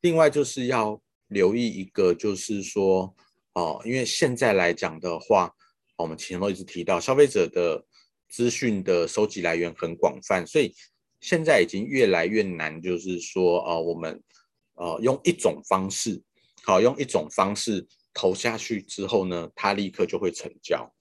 [0.02, 1.02] 另外就是要。
[1.30, 3.16] 留意一个，就是说，
[3.54, 5.52] 哦，因为现在来讲的话，
[5.96, 7.84] 我们前头一直提到，消费者的
[8.30, 10.76] 资讯的收集来源很广泛，所以
[11.22, 14.22] 现在已经越来越难，就是说，呃，我们
[14.76, 16.22] 呃用一种方式，
[16.62, 20.94] 好，用一种方式投下去之后呢，它立刻就会成交，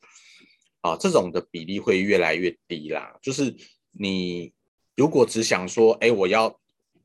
[0.81, 3.18] 啊，这种的比例会越来越低啦。
[3.20, 3.55] 就是
[3.90, 4.55] 你
[4.96, 6.59] 如果只想说，哎，我要。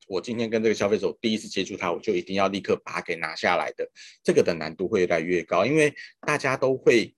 [0.07, 3.85] 我今天跟这个消费者第一次接触他，我就一定要立刻把它给拿下来的，
[4.23, 7.13] 这个的难度会越来越高，因为大家都会，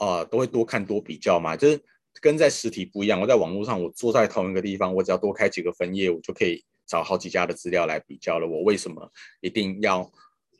[0.00, 1.78] 呃，都会多看多比较嘛，就是
[2.20, 3.20] 跟在实体不一样。
[3.20, 8.48] 我在网络上，我坐在同一个地方，我只要多开几个分页，我就可以找好几家的资料来比较了。
[8.48, 10.10] 我为什么一定要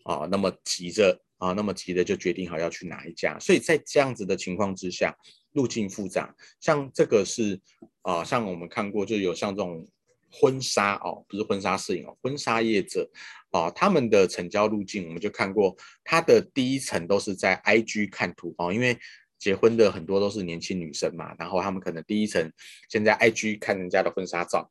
[0.05, 3.39] 啊、那么急着啊、那么急的就决定好要去哪一家？
[3.39, 5.17] 所以在这样子的情况之下，
[5.53, 7.59] 路径复杂，像这个是
[8.03, 9.89] 啊、像我们看过就有像这种。
[10.33, 13.09] 婚纱哦，不是婚纱摄影哦，婚纱业者
[13.51, 18.99] 啊，他们的成交路径我们就看过，他的第一层都是在 IG 看图哦，因为
[19.39, 22.51] 结婚的很多都是年轻女生嘛，然后他们可能第一层
[22.89, 24.71] 先在 IG 看人家的婚纱照，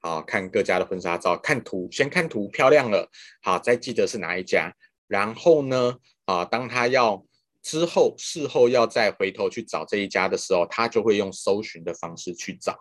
[0.00, 3.10] 啊，看各家的婚纱照，看图，先看图漂亮了，
[3.42, 4.72] 好，再记得是哪一家。
[5.08, 5.96] 然后呢，
[6.26, 7.26] 啊，当他要
[7.62, 12.78] 之后事后要再回头去找这一家的时候，他就会用搜寻的方式去找，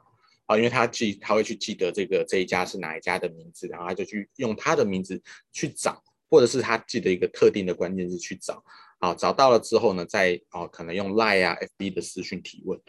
[0.49, 8.63] 啊，因为他记他会去记得这个这一家是哪一家的名字，然后他就去用他的名字去找，或者是他记得一个特定的关键字去找，
[8.97, 12.79] 啊，找到了之后呢，再哦，可能用 Line 啊、FB 的私讯提问，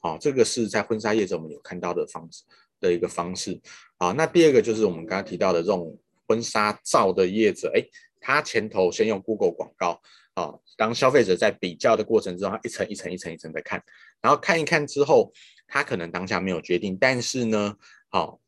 [0.00, 2.42] 啊，这个是在婚纱业者我们有看到的方式。
[2.80, 3.58] 的一个方式
[3.96, 7.82] 啊，那第二个就是我们刚刚提到的这种婚纱照的业者，哎，
[8.20, 10.02] 他前头先用 Google 广告
[10.34, 13.82] 啊，当消费者在比较的过程中，他一层一层一层一层的看，
[14.20, 15.32] 然后看一看之后，
[15.74, 17.76] 他可能当下没有决定，但是呢，
[18.08, 18.40] 好，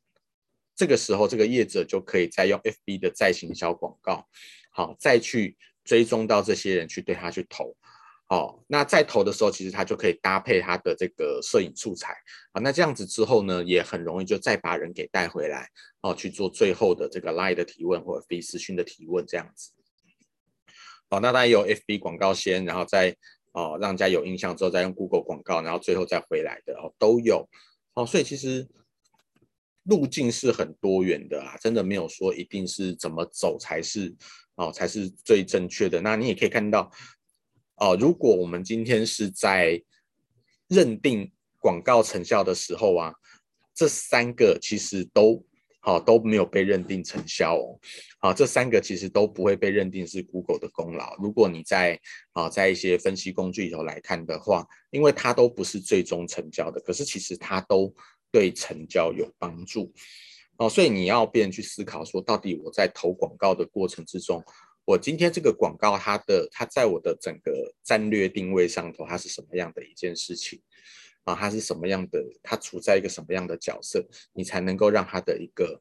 [0.77, 4.29] 这个时候这个业者就可以再用 FB 的再行销广告，
[4.71, 7.77] 好，再去追踪到这些人去对他去投。
[8.29, 12.13] 哦，那在投的时候，其实他就可以搭配他的这个摄影素材
[12.53, 12.61] 啊。
[12.61, 15.69] 那这样子之后呢，也很容易就再把人给带回来
[16.03, 19.73] 哦，去做最后的这个 Line 的提问或者 f 私讯的提问这样子。
[21.11, 23.17] 好，那当然有 FB 广告先，然后再
[23.57, 27.49] 哦让家有印象之后，再用 Google 广告，然后最后再回来的哦都有
[27.95, 28.05] 哦。
[28.05, 28.69] 所以其实
[29.85, 34.15] 路径是很多元的啊，真的没有说一定是怎么走才是
[34.57, 36.01] 哦才是最正确的。
[36.03, 36.93] 那你也可以看到。
[37.79, 39.79] 哦、如果我们今天是在
[40.67, 43.13] 认定广告成效的时候啊，
[43.75, 45.45] 这三个其实都
[45.87, 47.79] 好、哦、都没有被认定成效哦。
[48.19, 51.17] 好、这三个其实都不会被认定是 Google 的功劳。
[51.19, 51.97] 如果你在
[52.33, 57.95] 啊、在一些分析工具里头来看的话，因为它都不是最终成交的，可是其实它都
[58.33, 59.93] 对成交有帮助
[60.59, 60.69] 哦。
[60.69, 64.43] 所以你要变去思考说，到底我在投广告的过程之中。
[64.85, 70.61] 我今天这个广告，它的它在我的整个战略定位上头，它是什么样的一件事情
[71.27, 71.35] 啊？
[71.35, 72.25] 它是什么样的？
[72.43, 75.79] 它处在一个什么样的角色，你才能够让它的一个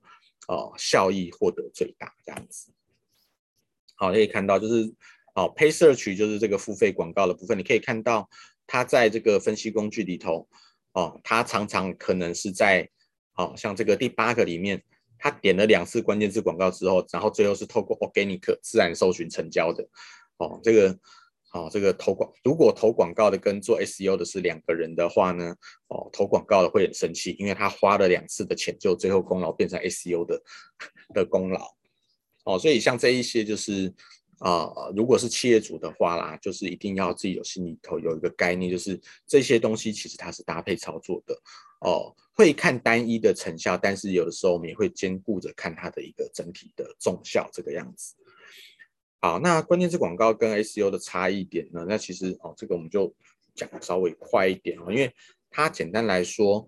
[0.50, 2.14] 呃效益获得最大？
[2.26, 2.74] 这样子，
[3.96, 4.94] 好，可以看到就是
[5.36, 8.30] 哦，Pay Search 就是这个付费广告的部分，你可以看到
[8.68, 10.50] 它在这个分析工具里头
[10.92, 12.90] 哦，它常常可能是在
[13.36, 14.84] 哦，像这个第八个里面。
[15.18, 19.82] 他点了两次关键字广告之后，然后最后是透过 organic 自然搜寻成交的。
[20.38, 21.00] 哦，这个，
[21.56, 25.56] 哦，这个投广，如果投广告的跟做 SEO 的是两个人的话呢，
[25.88, 30.44] 哦，投广告的会很生气，因为他花了两次的钱，就最后功劳变成 SEO 的
[31.14, 31.74] 的功劳。
[32.44, 33.92] 哦，所以像这一些就是，
[34.40, 41.34] 啊、如果是企业主的话啦，就是一定要自己有心里头有一个概念，就是这些东西其实它是搭配操作的。
[41.80, 48.14] 哦，会看单一的成效，但是有的时候我们也会兼顾着看它的一个整体的重效这个样子。
[49.26, 51.84] 好，那关键字广告跟 SEO 的差异点呢？
[51.90, 53.12] 那其实哦，这个我们就
[53.56, 55.12] 讲稍微快一点哦，因为
[55.50, 56.68] 它简单来说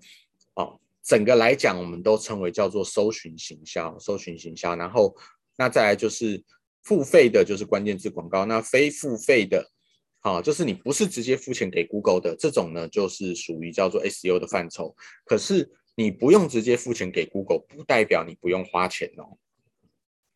[0.55, 4.75] 哦，整个来讲我们都称为叫做搜寻行销，搜寻行销。
[4.75, 5.15] 然后
[5.55, 6.43] 那再来就是
[6.81, 8.43] 付费的，就是关键字广告。
[8.45, 9.71] 那非付费的。
[10.21, 14.95] 啊，就是你不是直接付钱给 Google 的这种呢，就是属于叫做 SEO 的范畴。
[15.25, 19.37] 可是你不用直接付钱给 Google，不代表你不用花钱哦。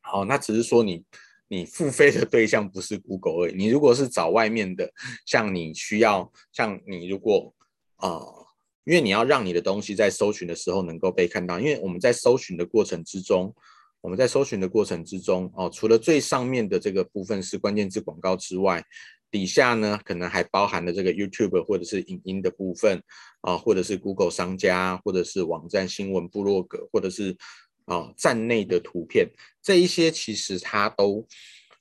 [0.01, 1.03] 好，那只是说你
[1.51, 3.53] 你付费的对象不是 Google 而已。
[3.53, 4.89] 你如果是找外面的，
[5.25, 7.53] 像你需要，像你如果
[7.97, 8.21] 啊、
[8.85, 13.53] 因为你要让你的东西在搜寻的时候能够被看到，因为我们在搜寻的过程之中，
[13.99, 18.81] 我们在搜寻的过程之中哦，除了最上面的这个部分是关键字广告之外。
[19.29, 23.01] 底下呢，可能还包含了这个 YouTube 或者是影音的部分
[23.39, 27.37] 啊，或者是 Google 商家，或者是网站新闻部落格，或者是
[27.85, 29.27] 啊站内的图片，
[29.61, 31.27] 这一些其实它都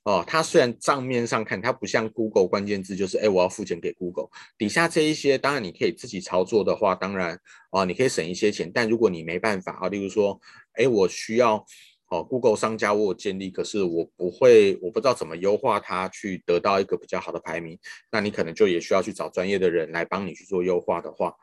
[0.03, 7.39] 哦，它虽然账面上看它不像 Google 关键字，就是哎我要付钱给 Google，底下这一些当然你可以自己操作的话，当然
[7.71, 10.39] 啊你可以省一些钱，但如果你没办法啊，例如说
[10.73, 11.65] 哎我需要。
[12.13, 17.79] 哦，Google 商家我有建立，可是我不会，我不知道怎么优化它，去得到一个比较好的排名。
[18.11, 21.33] 那你可能就也需要去找专业的人来帮你去做优化的话，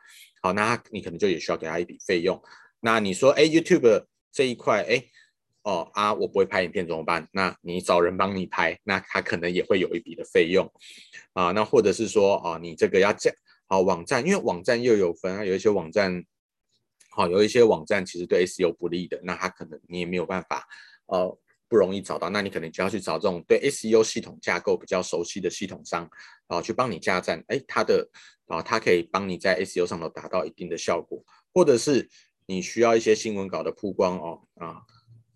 [0.43, 2.39] 好，那你可能就也需要给他一笔费用。
[2.81, 5.03] 那你说，哎，YouTube 这一块，哎，
[5.63, 7.27] 哦啊，我不会拍影片怎么办？
[7.31, 10.71] 那你找人帮你拍，那他可能也会有一笔的费用
[11.33, 11.51] 啊。
[11.51, 16.23] 那或者是说，啊，你这个要这样，好，网站，因为网站又有分啊，有一些网站。
[17.11, 20.65] 好，有一些网站其实对 SEO 不利的，那它可能你也没有办法，
[21.07, 26.09] 呃，不容易找到，那你可能就要去找这种对 SEO 系统架构比较熟悉的系统商
[26.47, 28.07] 啊、去帮你架站，哎，它的
[28.45, 31.21] 啊，它可以帮你在 SEO 上头达到一定的效果，
[31.51, 32.07] 或者是
[32.49, 34.81] 你需要一些新闻稿的曝光哦，啊，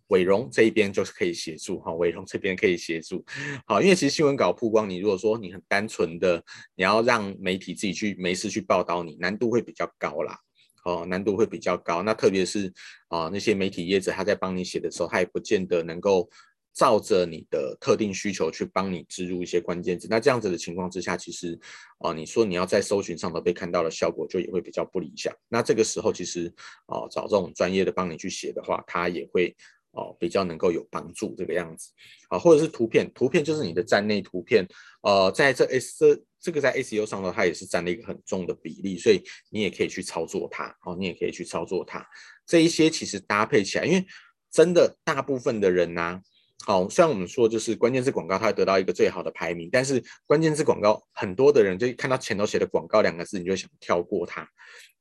[0.07, 3.23] 伟荣这一边就是可以协助哈，伟荣这边可以协助，
[3.67, 6.43] 好，因为其实新闻稿曝光，你如果说你很单纯的，
[6.75, 10.39] 你要让媒体自己去没事去报道你，难度会比较高啦。
[10.85, 12.01] 哦，难度会比较高。
[12.01, 12.73] 那特别是
[13.09, 16.27] 啊，那些媒体业者他在帮你写的时候，他也不见得能够
[16.73, 20.07] 照着你的特定需求去帮你植入一些关键字。
[20.09, 21.59] 那这样子的情况之下，其实
[21.99, 25.33] 啊，你说你要在搜寻上头被看到的效果就也会比较不理想。
[25.47, 26.53] 那这个时候其实
[26.87, 29.55] 啊，找这种专业的帮你去写的话，它也会。
[29.95, 31.91] 哦，比较能够有帮助这个样子，
[32.27, 34.67] 啊，或者是图片，图片就是你的站内图片，
[35.03, 39.21] 呃，在这 S 这这个在 SEO 上头，它也是占了一个很重的比例，所以
[39.51, 42.03] 你也可以去操作它，哦，你也可以去操作它，
[42.47, 44.03] 这一些其实搭配起来，因为
[44.51, 46.19] 真的大部分的人呢、
[46.65, 54.49] 好，虽然我们说就是关键字广告，它会得到一个最好的排名，但是关键字广告很多的人就看到前头写的广告两个字，你就想跳过它。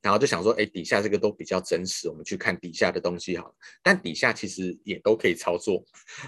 [0.00, 3.54] 然后就想说，哎，底下这个都比较真实，我们去看底下的东西好了。
[3.84, 5.84] 但底下其实也都可以操作，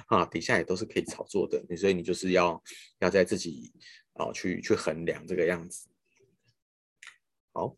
[0.07, 1.61] 啊，底下也都是可以操作的。
[1.69, 2.63] 你所以你就是要
[3.01, 3.73] 要在自己
[4.13, 5.89] 啊去去衡量这个样子。
[7.53, 7.77] 好，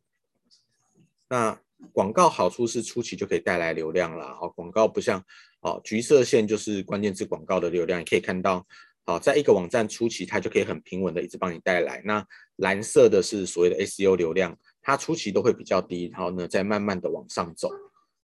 [1.31, 1.59] 那
[1.93, 4.35] 广告好处是初期就可以带来流量了。
[4.35, 5.25] 好，广告不像
[5.67, 8.65] 哦，橘色线就是关键字广告的流量，你可以看到，
[9.05, 12.01] 好，在一个网站初期它就可以很平稳的一直帮你带来。
[12.05, 12.25] 那
[12.59, 14.57] 蓝色的是所谓的 SEO 流量。
[14.81, 17.69] 它初期都会比较低，然后呢，再慢慢的往上走，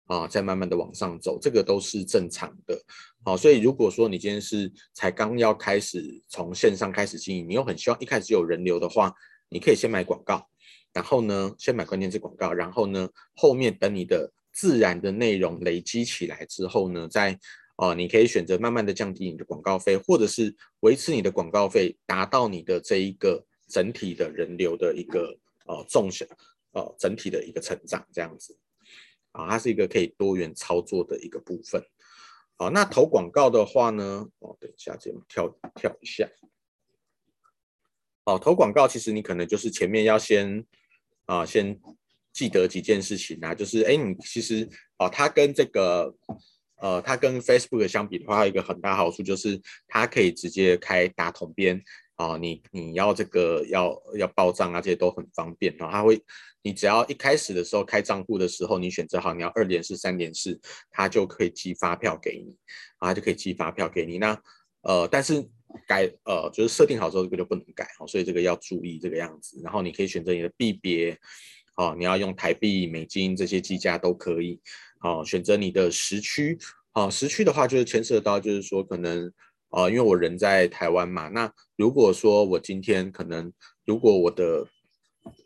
[0.08, 2.78] 啊，再慢慢的往上走，这个都是正常的，
[3.24, 9.14] 好，所以如果说你今天是才刚要开始从线上开始经营，你又很希望一开始有人流的话，
[9.48, 10.46] 你可以先买广告，
[10.92, 14.30] 然后呢，先买关键字广告，然后呢，后面等你的
[14.60, 17.40] 自然的内容累积起来之后呢，再，
[17.78, 25.40] 啊，你可以选择慢慢的降低你的广告费，或者是维持你的广告费，达到你的这一个整体的人流的一个。
[25.70, 26.26] 呃，重小，
[26.72, 28.58] 哦，整体的一个成长这样子，
[29.34, 31.80] 啊，它是一个可以多元操作的一个部分。
[32.58, 36.28] 好，那投广告的话呢，哦，等一下，这样跳跳一下。
[38.24, 40.66] 哦，投广告其实你可能就是前面要先
[41.26, 41.80] 啊，先
[42.34, 44.68] 记得几件事情啊，就是哎，你其实
[44.98, 46.14] 哦，它跟这个
[46.82, 51.82] 呃，它跟 Facebook 相比的话，有一个很大好处就是它可以直接开打统编。
[52.16, 55.90] 啊，你你要这个要要报账啊，这些都很方便啊。
[55.90, 56.22] 他会，
[56.62, 60.60] 你只要一开始的时候开账户的时候，你选择好你要二联式、三联式，
[60.92, 62.54] 他就可以寄发票给你，
[62.98, 64.18] 啊，就可以寄发票给你。
[64.18, 64.38] 那
[64.82, 65.42] 呃，但是
[65.88, 69.62] 改呃就是设定好之后，这个就不能改哦，所以这个要注意这个样子。
[69.64, 71.18] 然后你可以选择你的币别，
[71.80, 74.60] 哦，你要用台币、美金这些计价都可以。
[75.02, 76.58] 哦，选择你的时区，
[76.94, 79.32] 哦，时区的话就是牵涉到就是说可能。
[79.72, 83.54] 啊、因为我人在台湾嘛，那如果说我今天可能，
[83.86, 84.66] 如果我的，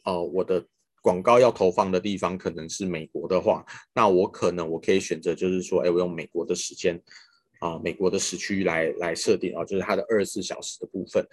[0.06, 0.66] 呃，我的
[1.02, 6.98] 广告要投放的地方可能是美国的话，那我可能我可以选择就是说，哎，我用美国的时间，
[7.60, 11.28] 啊、美国的时区来来设定啊、就是它的二十四小时的部分，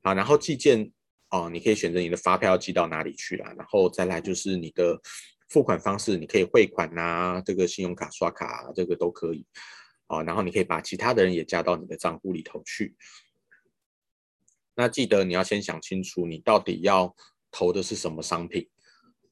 [0.00, 0.90] 啊，然后寄件，
[1.32, 5.00] 哦、你可以选择你的发票寄到哪里去啦，然后再来就是你的
[5.48, 9.46] 付款方式，你可以汇款啊，这个信用卡刷卡，这个都可以。
[10.08, 12.94] 啊，然后你可以把其他的人也加到你的账户里头去。
[14.74, 17.16] 那记得你要先想清楚，你到底要
[17.50, 18.68] 投的是什么商品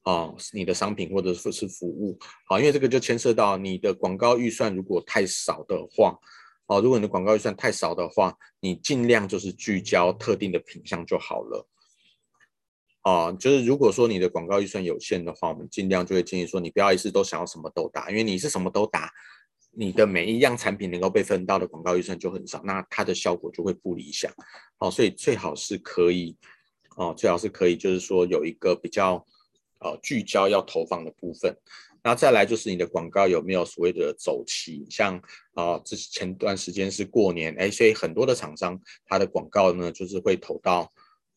[0.01, 0.33] 啊？
[0.53, 2.17] 你的商品或者是服务。
[2.47, 6.17] 好，因为这个就牵涉到你的广告预算如果太少的话，
[6.65, 11.67] 哦，如果你的广告预算太少的话，你尽量就是聚焦特定的品项就好了。
[13.01, 19.11] 啊，就是如果说你的广告预算有限的话，我们尽量就会建议说，你不要一次都想要什么都打，因为你是什么都打。
[19.73, 24.29] 你的每一样产品能够被分到的广告预算就很少，那它的效果就会不理想。
[24.79, 26.35] 哦，所以最好是可以，
[26.97, 29.25] 哦，最好是可以，就是说有一个比较，
[29.79, 31.55] 呃，聚焦要投放的部分。
[32.03, 35.15] 那再来就是你的广告有没有所谓的走期，像
[35.53, 40.91] 啊，这、呃、前段时间是过年，哎，所以很多的厂商他的广告呢，就是会投到，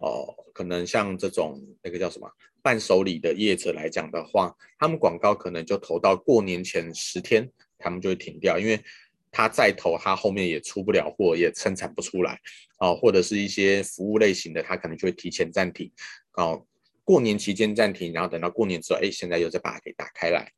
[0.05, 2.31] 哦、可能像这种那个叫什么
[2.63, 7.51] 伴手礼的业者来讲的话，他们广告可能就投到过年前十天。
[7.77, 8.83] 他们就会停掉，因为
[9.31, 12.41] 他再投，他后面也出不了货，也生产不出来
[12.79, 15.91] 啊，或者是一些服务类型的，他可能就会提前暂停，
[16.33, 16.65] 哦，
[17.03, 20.51] 过年期间暂停，然后等到过年之后，哎，现在又再把它给打开来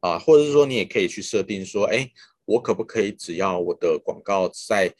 [0.00, 2.10] 啊，或者是说你也可以去设定说，哎，
[2.44, 4.92] 我可不可以只要我的广告在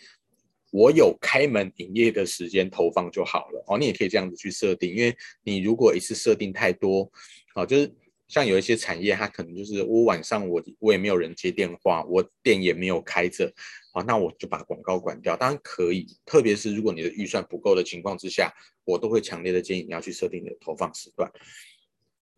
[0.74, 7.08] 我有开门营业的时间投放就好了哦，你也可以这样子去设定，因为你如果一次设定太多，
[7.54, 7.94] 啊，就是。
[8.26, 13.52] 像有一些产业，它可能就是我晚上我我也没有人接电话，我店也没有开着，
[13.92, 15.36] 啊，那我就把广告关掉。
[15.36, 18.50] 当然可以，特别是如果你的预算不够的情况之下，
[18.84, 21.30] 我都会强烈的建议你要去设定你的投放时段。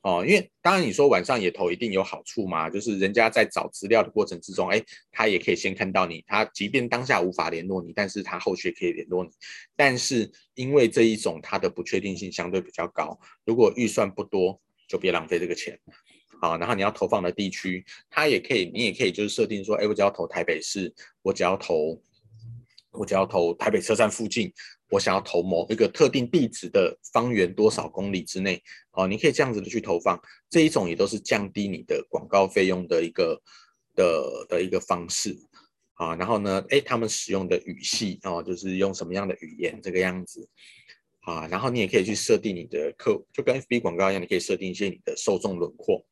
[0.06, 4.80] 哦，因为当然你说晚上也投一定有好处嘛，就是人家在找资料的过程之中，哎，
[5.10, 9.30] 他也可以先看到你，他即便当下无法联络你，但是他后续可以联络你。
[9.74, 14.60] 但是因为这一种它的不确定性相对比较高，如果预算不多。
[14.88, 15.76] 就别浪费这个钱，
[16.40, 22.00] 好，然后你要投放的地区，它也可以，你也可以就是设定说，哎，我只要投台北市，我只要投，
[22.92, 24.52] 我只要投台北车站附近，
[24.90, 28.62] 我想要投某一个特定地址的方圆多少公里之内，
[28.92, 33.40] 哦，你可以这样子的去投放，这一种也都是降低你的广告费用的一个
[33.94, 35.36] 的的一个方式。
[35.94, 40.46] 啊，然后呢，哎，他们使用的语系哦，就是用什么样的语言这个样子
[41.20, 46.04] 啊，然后你也可以去设定你的客，就跟 FB 广告一样，你可以设定一些你的受众轮廓。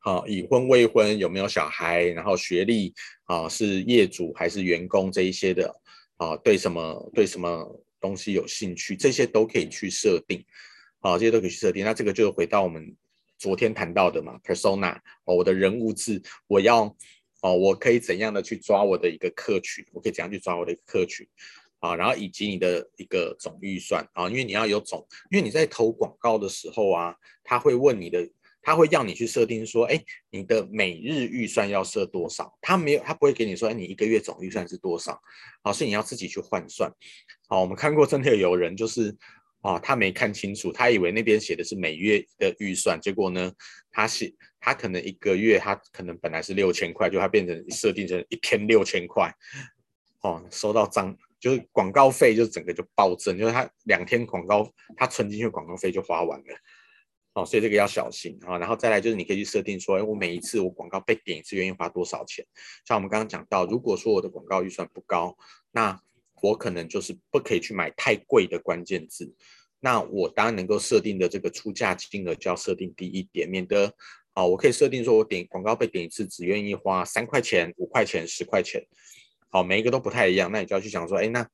[0.00, 2.92] 好，已婚未婚，有没有小孩，然后学历
[3.24, 5.74] 啊，是业主还是员工这一些的
[6.22, 10.44] 啊，对什么对什么东西有兴趣，这些都可以去设定。
[11.00, 11.84] 好，啊，这些都可以去设定。
[11.84, 12.96] 那这个就回到我们
[13.38, 16.96] 昨天谈到的嘛，persona，哦，我的人物志，我要。
[17.44, 19.84] 哦，我可以怎样的去抓我的一个客群？
[19.90, 21.26] 我可以怎样去抓我的一个客群？
[21.80, 27.12] 啊，然后以及你的一个总预算啊，因为你要有总，因为你在投广告的时候啊，
[27.42, 28.24] 他会问你的，
[28.62, 32.56] 他会要你去设定说，哎，你的每日预算要设多少？
[32.60, 35.20] 他没有，他不会给你说，哎，你一个月总预算是多少？
[35.62, 36.90] 啊，所以你要自己去换算。
[37.48, 39.16] 好，我们看过真的有人就是。
[39.64, 43.52] 哦，他没看清楚，他以为那边写的是每月的预算，结果呢，
[43.92, 49.32] 他写他可能一个月，他可能本来是六千块，就他变成设定成一天六千块，
[50.22, 56.56] 哦，收到账就是广告费就整个就暴增，就是他两天广告他存进去广告费就花完了，
[57.34, 62.44] 哦，所以这个要小心啊、然后再来就是你可以去设定说，哎，我每一次我广告被点一次愿意花多少钱？
[62.86, 65.34] 像我们刚刚讲到，如果说我的广告预算不高，
[65.70, 65.98] 那
[66.42, 69.32] 我可能就是不可以去买太贵的关键字，
[69.80, 73.90] 那我当然能够设定的这个出价金额就要设定低一点，免得
[74.34, 78.84] 啊，我可以设定说我点广告被点一次只愿意花三块钱、五块钱、十块钱，
[79.48, 81.48] 好，每一个都不太一样，那你就要去想说，哎，那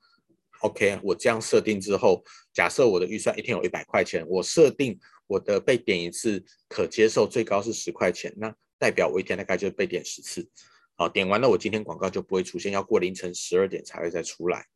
[0.61, 4.99] OK，我这样设定之后，假设我的预算一天有一百块钱，我设定
[5.29, 10.51] 我的被点一次可接受最高是十块钱，那代表我一天大概就被点十次，
[10.97, 14.67] 好，点完了我今天广告就不会出现，要过凌晨十二点才会再出来。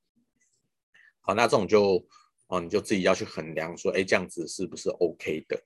[1.20, 2.06] 好，那这种就
[2.48, 5.60] 哦，你就自己要去衡量说，哎，这样子是不是 OK 的？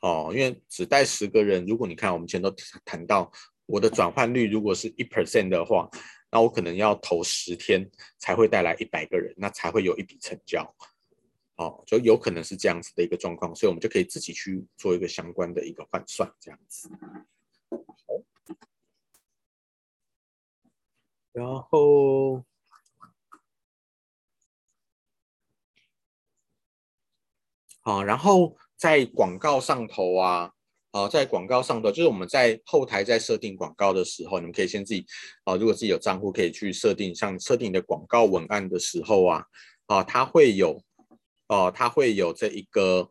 [0.00, 2.54] 哦，因为只带十个人，如果你看我们前头
[2.84, 3.32] 谈到
[3.66, 5.88] 我的转换率如果是一 percent 的话，
[6.30, 10.74] 那我可能要投十天才会带来一百个人，那才会有一笔成交。
[11.58, 16.90] 哦，就有可能是这样子的一个状况，所以我们就可以自己去做一个相关的一个换算，这样子。
[21.32, 22.42] 然后。
[27.82, 30.52] 啊，然后在广告上头啊，
[30.90, 35.06] 啊，在广告上头，就是我们在后台在设定广告的时候，你们可以先自己
[35.44, 39.42] 啊，如果自己有账户，可以去设定，像设定你的广告文案的时候啊，
[39.86, 40.78] 啊，它会有，
[41.48, 43.10] 哦，它会有这一个，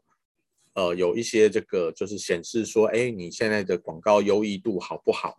[0.73, 5.35] 呃，有一些这个就是显示说，哎，你现在的广告优异度好不好？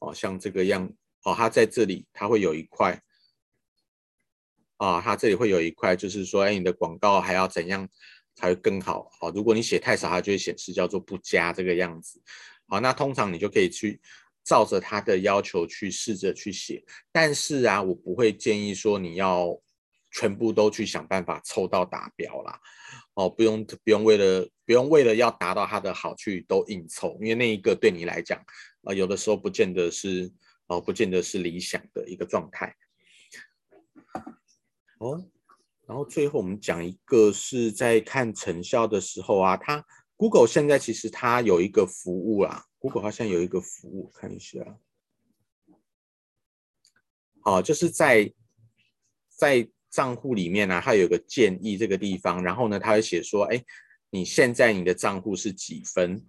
[0.00, 0.92] 哦，像这个样，
[1.24, 3.02] 哦，它在这里，它会有一块，
[4.76, 7.88] 啊，它这里会有一块，就是说，哎，你的广告还要怎样？
[8.36, 9.10] 才会更好。
[9.20, 12.22] 哦，如果你写太少，它就会显示叫做不佳这个样子。
[12.68, 14.00] 好，那通常你就可以去
[14.44, 16.82] 照着它的要求去试着去写。
[17.12, 19.60] 但是啊，我不会建议说你要
[20.10, 22.60] 全部都去想办法凑到达标啦。
[23.14, 28.42] 哦，不用不用为了不用为了要达到它的好去都硬凑，因为那一个对你来讲，
[28.84, 30.32] 啊，有的时候不见得是
[30.66, 32.76] 哦，不见得是理想的一个状态。
[34.98, 35.24] 哦。
[35.86, 39.84] 然后最后我们讲一个是在看成效的时候啊，它
[40.16, 44.78] Google 现在其实它有一个服务啊，Google 好像有一个服务，看一下，
[47.40, 48.32] 好，就是在
[49.30, 53.62] 在账户里面呢、它有个建议这个地方，然后呢，它会写说，哎，
[54.10, 56.24] 你现在你的账户是几分？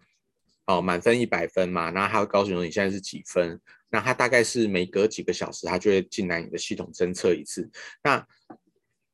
[0.66, 3.60] 哦，满分一百分嘛，那它会告诉你你现在是几分？
[3.90, 7.70] 那它大概是每隔几个小时，它就会进来你的系统侦测一次，
[8.04, 8.26] 那。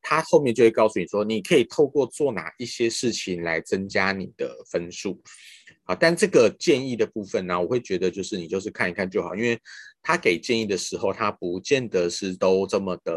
[0.10, 5.22] 它后面就会告诉你说，你可以透过做哪一些事情来增加你的分数，
[5.84, 9.60] 好，但这个建议的部分呢，我会觉得就是你就是看一看就好，因为
[10.02, 13.14] 他给建议的时候，他不见得是都这么的，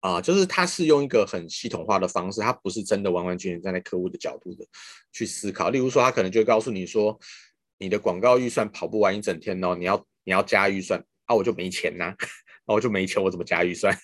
[0.00, 4.64] 啊，就是他是用一个很系统化的方式，他不是真的完完全全站在客户的角度的
[5.12, 5.70] 去思考。
[5.70, 7.18] 例如说，他可能就会告诉你说，
[7.78, 12.14] 你的广告预算跑不完一整天哦，你要你要加预算，啊，我就没钱呐。
[12.66, 13.96] 哦， 我就没钱，我怎么加预算？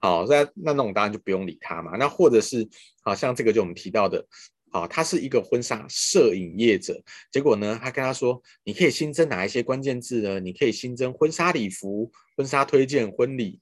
[0.00, 1.96] 好，那那那种当然就不用理他嘛。
[1.98, 2.66] 那或者是，
[3.02, 4.26] 好像这个就我们提到的，
[4.72, 6.98] 好，他是一个婚纱摄影业者，
[7.30, 10.40] 结果呢，他跟他说，你可以新增哪一些关键字呢？
[10.40, 13.60] 你可以新增婚纱礼服、婚纱推荐、婚礼、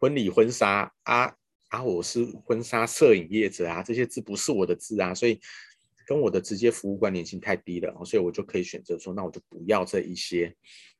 [0.00, 1.34] 婚礼婚纱啊
[1.70, 1.82] 啊！
[1.82, 5.40] 我是婚纱摄影业者啊，这些字不是我的字啊，所以
[6.06, 10.54] 跟我的直接服务关联性太低了，所以我就可以选择说，那我就不要这一些，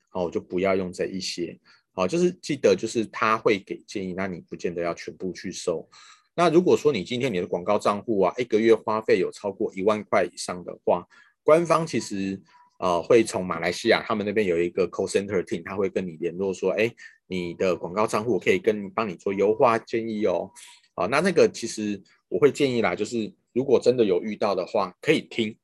[0.09, 1.57] 好，我就不要用这一些，
[1.93, 5.89] 好，就是记得就是他会给建议，那你不见得要全部去收。
[6.35, 11.07] 那如果说你今天你的广告账户啊，一个月花费有超过一万块以上的话，
[11.45, 12.41] 官方其实
[12.79, 16.93] 呃会从马来西亚他们那边有一个 call center team，他会跟你联络说，哎，
[17.27, 20.51] 你的广告账户可以跟帮你做优化建议哦。
[20.95, 25.57] 好，那那个其实我会建议啦，就是如果真的有遇到的话，可以听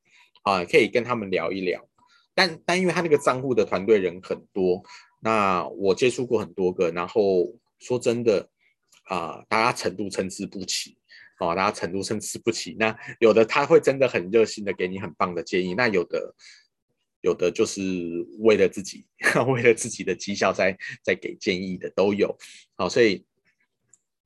[0.43, 1.85] 啊，可以跟他们聊一聊。
[2.33, 4.83] 但但因为他那个账户的团队人很多，
[5.21, 8.49] 那我接触过很多个，然后说真的
[9.05, 10.97] 啊，大家程度参差不齐，
[11.39, 12.75] 哦，大家程度参差不齐。
[12.77, 16.35] 那有的他会真的很热心的给你很棒的建议，那有的
[17.25, 17.81] 有的就是
[18.39, 19.05] 为了自己，
[19.51, 22.37] 为了自己的绩效在在给建议的都有。
[22.77, 23.25] 好，所以。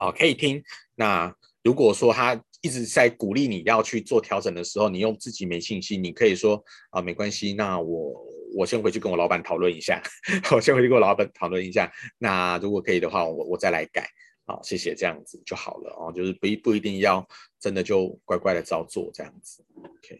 [0.02, 0.64] 好，可以听。
[0.96, 7.52] 那如果说他一直在鼓励你要去做调整的时候，你用自己没信心，你可以说啊，没关系。
[7.52, 8.26] 那我
[8.56, 10.02] 我先回去跟我老板讨论一下，
[10.56, 11.92] 我先回去跟我老板讨论一下。
[12.18, 14.10] 那如果可以的话，我我再来改。
[14.46, 16.14] 好，谢谢，这样子就好了哦。
[16.16, 17.28] 就是不一不一定要
[17.60, 19.66] 真的就乖乖的照做这样子。
[19.76, 20.18] OK，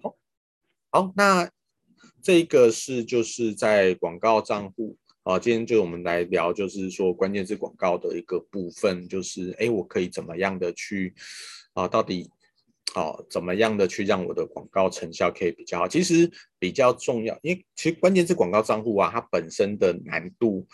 [0.00, 0.16] 好，
[0.92, 1.50] 好，那
[2.26, 4.96] 这一个是就是在广告账户。
[5.22, 11.14] 啊，今天就我们来聊，就是说关键字广告的一个部分，就是哎，我可以怎么样的去
[11.74, 11.86] 啊？
[11.86, 12.28] 到底
[12.92, 15.86] 好、啊、怎么样的去让我的广告成效可以比较好？
[15.86, 20.66] 其实比较重要，因为其实关键字广告账户啊，它本身的难度，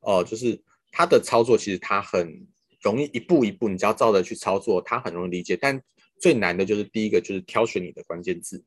[0.00, 0.60] 哦、就是
[0.90, 2.48] 它的操作其实它很
[2.82, 5.56] 容易一步一步，你只要照着去操作，它很容易理解。
[5.56, 5.80] 但
[6.20, 8.64] 最难的就是第一个就是挑选你的关键字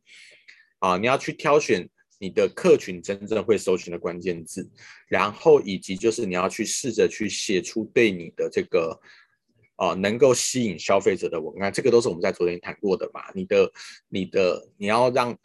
[0.80, 1.90] 啊，你要去挑选。
[2.24, 4.66] 你的客群真正会搜寻的关键字，
[5.10, 8.98] 然后以及就是你要去试着去写出对你的这个
[9.76, 13.20] 啊、能够吸引消费者的文案，这个都是我们在昨天谈过的嘛。
[13.34, 13.70] 你的、
[14.08, 15.38] 你的、你要让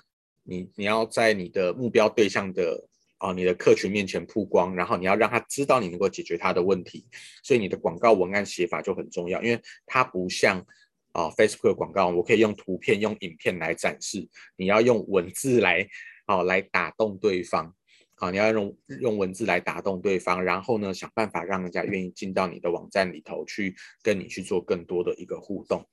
[0.45, 7.05] 你你要在你的目标对象的啊、你的客群面前曝光，然后你要让他知道你能够解决他的问题，
[7.43, 10.65] 所以你的广告文案写法就很重要，因为它不像
[11.11, 15.89] 啊、Facebook 广告，我可以用图片、用影片来展示，你要用文字来。
[16.29, 17.75] 好，来打动对方。
[18.15, 25.89] 好，你要用用文字来打动对方，然后呢，想办法让人家愿意进到你的网站里头去，跟你去做更多的一个互动。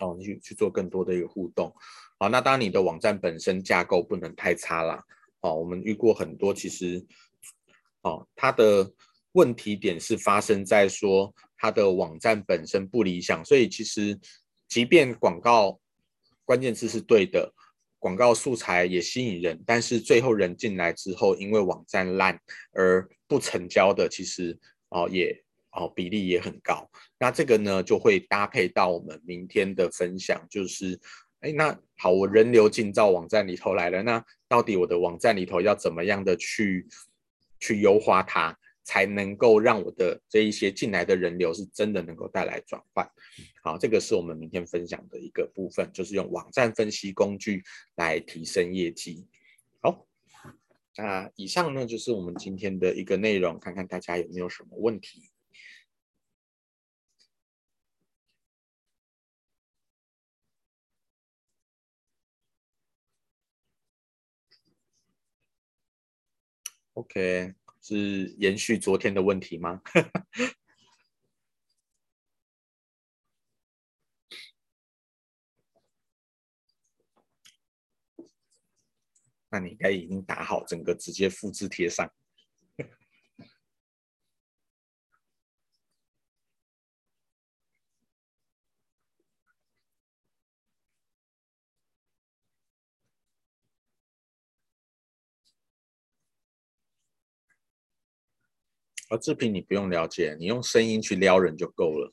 [0.00, 1.70] 哦，你去去做更多的一个互动。
[2.18, 5.04] 好，那当然你的网站本身架构不能太差啦。
[5.40, 7.04] 哦，我们遇过很多，其实，
[8.00, 8.90] 哦，它的
[9.32, 14.18] 问题点是发生在说它的网站本身不理想，所以其实
[14.68, 15.78] 即便广告
[16.46, 17.52] 关键字是对的。
[18.02, 22.36] 广告素材也吸引人，但是最后人进来之后，因为网站烂
[22.72, 25.40] 而不成交的，其实哦也
[25.70, 26.90] 哦比例也很高。
[27.16, 30.98] 那这个呢，就会搭配到我们明天的分享，就是
[31.42, 36.88] 哎，那好，我人流进到网站里头来了，那到底我的网站里头要怎么样的去
[37.60, 38.58] 去优化它？
[38.84, 43.08] 才能够让我的这一些进来的人流是真的能够带来转换。
[43.62, 47.62] 好，这个是我们明天分享的一个部分，就是用网站分析工具
[47.96, 49.26] 来提升业绩。
[49.80, 50.06] 好，
[50.96, 55.30] 那以上呢就是我们今天的一个内容，看看大家有没有什么问题。
[66.94, 67.61] OK。
[67.82, 69.82] 是延续昨天的问题吗？
[79.50, 82.10] 那你应该已经打好，整个直接复制贴上。
[99.12, 102.10] 而视频你不用了解，你用声音去撩人就够了。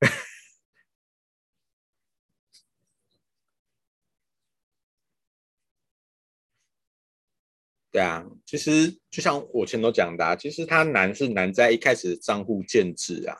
[7.90, 13.36] 对啊，其实就像我前头讲的啊，其实它难是难在一开始的账户建置啊。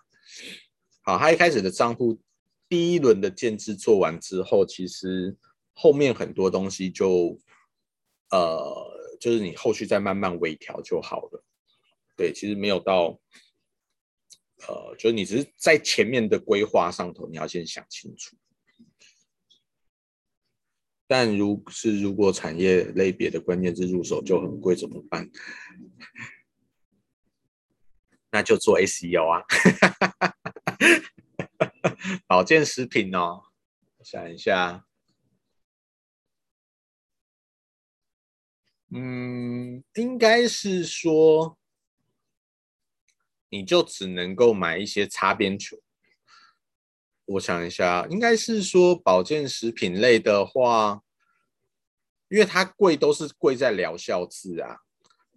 [1.03, 2.20] 好，它一开始的账户
[2.68, 5.37] 第一轮的建制做完之后，其实
[5.74, 7.39] 后面很多东西就
[8.33, 11.45] 呃，就是你后续再慢慢微调就好了。
[12.17, 13.21] 对，其实没有到，
[14.67, 18.37] 呃，就是你只是在前面的规划上头，你要先想清楚。
[21.07, 25.31] 但如是如果产业类别的关键字入手就很贵，怎么办？
[28.31, 29.45] 那就做 SEO 啊，
[32.27, 33.45] 保健食品哦，
[34.03, 34.85] 想一下，
[38.91, 41.57] 嗯，应该是说，
[43.49, 45.78] 你就只能够买一些擦边球。
[47.26, 51.03] 我想一下，应该是说保健食品类的话，
[52.28, 54.76] 因为它贵都是贵在疗效字啊。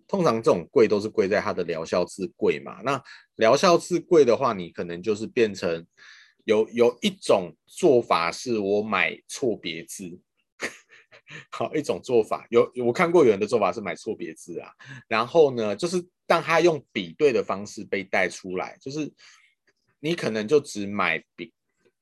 [0.08, 2.82] 通常这种贵都是贵在它的疗效字贵嘛。
[2.84, 3.04] 那
[3.36, 5.86] 疗效字贵的话，你可能就是变成
[6.46, 10.20] 有有一种做法是我买错别字，
[11.52, 14.72] 好一种做法有我看过有人的做法是买错别字啊。
[15.08, 19.12] 然后呢，就是让他用比对的方式被带出来，就是
[20.00, 21.54] 你可能就只买比。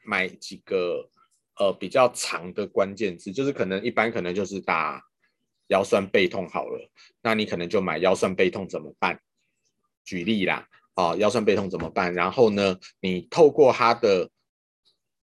[0.09, 1.09] 买几个
[1.59, 5.03] 呃比较长的关键字，就是可能一般可能就是打
[5.67, 6.89] 腰酸背痛好了，
[7.21, 9.19] 那你可能就买腰酸背痛怎么办？
[10.05, 12.13] 举例啦，啊腰酸背痛怎么办？
[12.13, 14.29] 然后呢，你透过它的，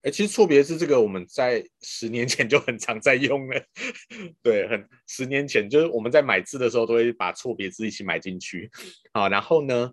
[0.03, 3.65] 哎，其实错别字这个我们在十年前就很常在用了，
[4.43, 8.71] 对，很十年前就是我们在买字的时候都会把错别字一起买进去，
[9.13, 9.93] 好，然后呢，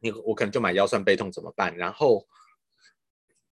[0.00, 1.76] 你我可能就买腰酸背痛怎么办？
[1.76, 2.26] 然后。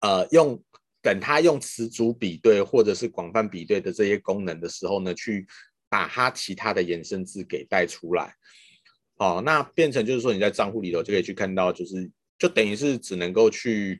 [0.01, 0.61] 呃，用
[1.01, 5.47] 等它用词组比对或者是广泛比对的这些功能的时候呢，去
[5.89, 8.35] 把它其他的衍生字给带出来。
[9.17, 13.99] 好，那变成就是说你在账户里头就可以去看到，就是就等于是只能够去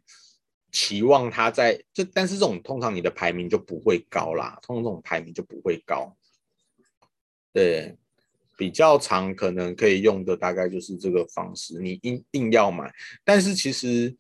[0.76, 6.14] 期望它在这，但是这种通常你的排名就不会高啦，通常这种排名就不会高。
[7.54, 7.96] 对，
[8.58, 14.18] 比较长可能可以用的大概就是这个方式，你硬硬要买，但是其实。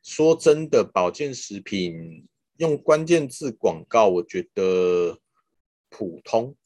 [0.00, 2.26] 说真的，保健食品
[2.56, 5.18] 用关键字广告，我觉得
[5.90, 6.56] 普通。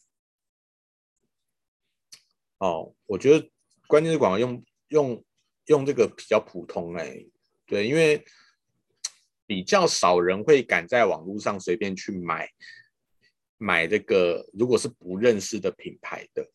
[2.59, 3.51] 哦，我觉得
[3.89, 5.25] 关键字广告用用
[5.65, 7.29] 用这个比较普通哎、欸，
[7.67, 8.25] 对，因为
[9.47, 12.49] 比较少人会敢在网络上随便去买
[13.59, 16.51] 买这个，如果是不认识的品牌的，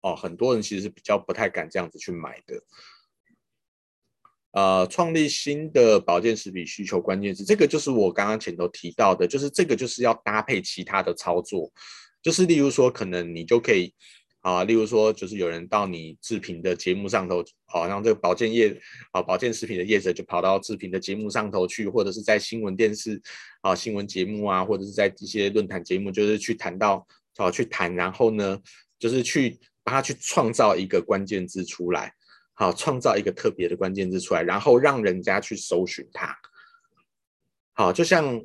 [0.00, 2.62] 哦，很多人其实是比较不太敢这样子去买的。
[4.52, 11.70] 呃，创立新的保健食品需求关键字，这个就是我刚刚前头提到的，就是这个就是要搭配其他的操作，
[12.22, 13.94] 就是例如说，可能你就可以
[14.40, 18.80] 啊，例如说，就是有人到你制品的节目上头，好像这个保健业
[19.10, 23.20] 啊，保健食品的业者就跑到制品的节目上头去，或者是在新闻电视
[23.60, 28.58] 啊、新闻节目啊，或者是在一些论坛节目，就是去谈到啊，去谈，然后呢，
[28.98, 32.12] 就是去帮他去创造一个关键字出来。
[32.54, 36.36] 好，创造一个特别的关键字出来，然后让人家去搜寻它。
[37.72, 38.44] 好，就像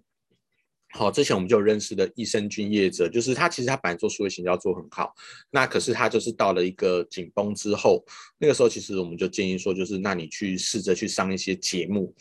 [0.95, 5.11] 好，之前我们就认识的益生菌业者，就是他其实他本来做数位行销做很好，
[5.49, 8.05] 那可是他就是到了一个紧绷之后，
[8.37, 12.13] 那个时候其实我们就建议说，就是那你去试着去上一些节目，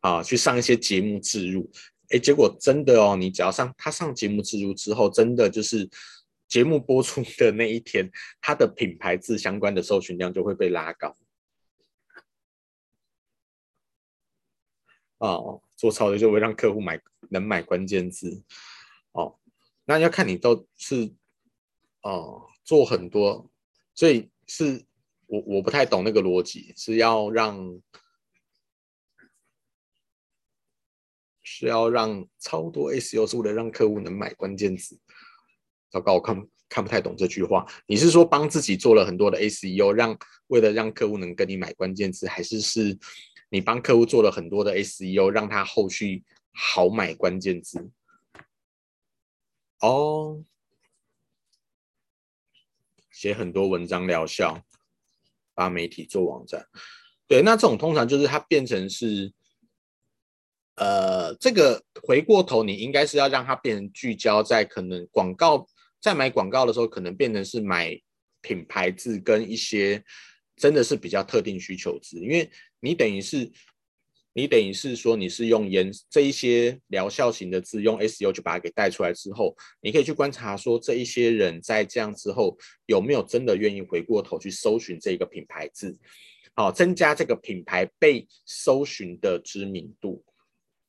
[0.00, 1.70] 啊，去上一些节目置入，
[2.08, 5.86] 哎，结果真的哦，你只要上他上节目置入之后，真的就是
[6.48, 8.10] 节目播出的那一天，
[8.40, 11.14] 他的品牌字相关的搜寻量就会被拉高。
[15.18, 16.98] 哦，做操的就会让客户买
[17.34, 18.42] 能买关键字
[19.12, 19.36] 哦，
[19.84, 21.12] 那要看你都是
[22.02, 23.50] 哦做很多，
[23.94, 24.86] 所以是
[25.26, 27.82] 我我不太懂那个逻辑，是要让
[31.42, 34.98] 是要让超多 SEO 是为了让客户能买关键字。
[35.90, 37.66] 糟糕，我看看不太懂这句话。
[37.86, 40.16] 你是说帮自己做了很多的 SEO，让
[40.46, 42.98] 为了让客户能跟你买关键字，还是是？
[43.50, 46.24] 你帮客户做了很多的 SEO，让他后续
[46.54, 47.90] 好买关键字。
[49.80, 50.42] 哦，
[53.10, 54.62] 写很多文章疗效，
[55.54, 56.66] 发媒体做网站。
[57.26, 59.32] 对，那这种通常就是它变成是，
[60.76, 65.66] 呃，这个回过头，你应该是要让它变成聚焦在可能广告，
[66.00, 68.00] 在买广告的时候，可能变成是买
[68.40, 70.04] 品牌字跟一些。
[70.56, 72.48] 真的是比较特定需求字，因为
[72.78, 73.50] 你等于是，
[74.36, 85.96] 你等于是说你是用颜这一些疗效型的字，用 SEO 就把它给带出来之后，你可以去观察说这一些人在这样之后有没有真的愿意回过头去搜寻这个品牌字，
[86.54, 90.24] 好，增加这个品牌被搜寻的知名度，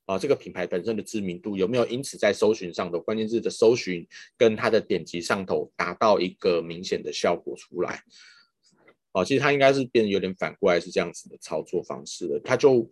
[0.06, 4.04] 啊，这个品牌本身的知名度有没有因此在搜寻上的关键字的搜寻
[4.36, 8.02] 跟它的点击上头达到一个明显的效果出来。
[9.12, 12.86] 哦，其实它应该是变得有点反过来是这样子的操作方式的，它就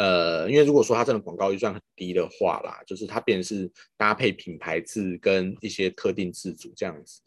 [0.00, 7.20] 呃，因为如果说它真的广告预算很低的话啦，就是它变成是搭配品牌字跟一些特定字组这样子，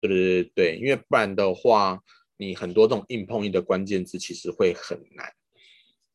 [0.00, 2.00] 对对对对，因为不然的话，
[2.38, 5.30] 你很多这种硬碰硬的关键字其实会很难。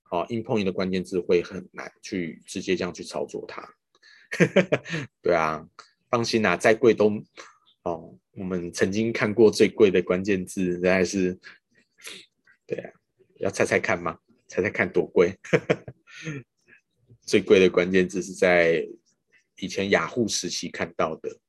[0.09, 3.63] 哦，硬碰硬的关键字会很难去直接这样去操作它。
[5.21, 5.63] 对啊，
[6.09, 7.23] 放心啦，再贵都
[7.83, 11.37] 哦，我们曾经看过最贵的关键字，应该是
[12.65, 12.91] 对啊，
[13.41, 14.17] 要猜猜看吗？
[14.47, 15.37] 猜猜看多贵？
[17.21, 18.87] 最贵的关键字是在
[19.57, 21.39] 以前雅虎时期看到的，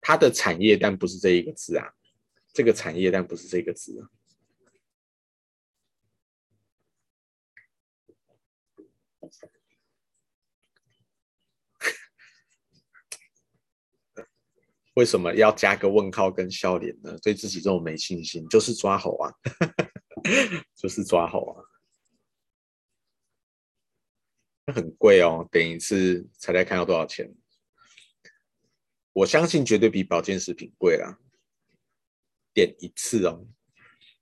[0.00, 1.92] 它的产业但不是这一个字啊，
[2.52, 4.08] 这个产业但不是这个字啊。
[14.94, 17.16] 为什么要加个问号跟笑脸呢？
[17.22, 19.32] 对自己这么没信心，就是抓猴啊，
[20.76, 21.62] 就是抓猴啊，
[24.74, 25.48] 很贵哦。
[25.50, 27.32] 等一次猜猜看要多少钱？
[29.12, 31.18] 我相信绝对比保健食品贵啦。
[32.52, 33.46] 点一次哦，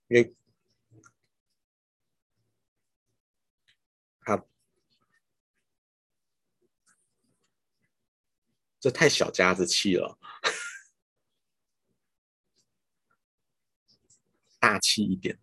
[0.07, 0.35] 因为
[4.21, 4.45] 它
[8.79, 10.17] 这太小家子气了。
[14.59, 15.39] 大气一点，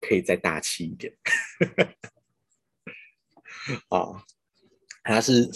[0.00, 1.16] 可以再大气一点。
[3.88, 4.20] 哦，
[5.04, 5.48] 它是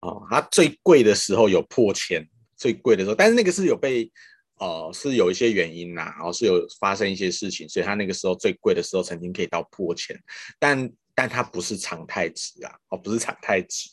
[0.00, 4.12] 哦，它最贵的时候有破千，最贵的时候，但是那个是有被。
[4.60, 10.20] 哦、呃，是有一些原因呐，然后是有发生一些事情，所以他那个时候最贵的时候曾经可以到破千，
[10.58, 13.88] 但但它不是常态值啊，哦，不是常态值，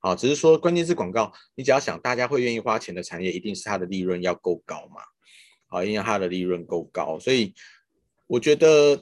[0.00, 5.02] 好，只是说关键是广告，你只要想大家会愿意花钱的产业，一定是它的利润要够高嘛，
[5.66, 7.52] 好，因为它的利润够高，所以
[8.28, 8.96] 我觉得，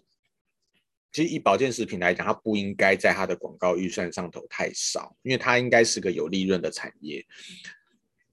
[1.13, 7.23] 其实以保健食品来讲，它不应该在它的广告预算上头太少，因为它应该是个有利润的产业，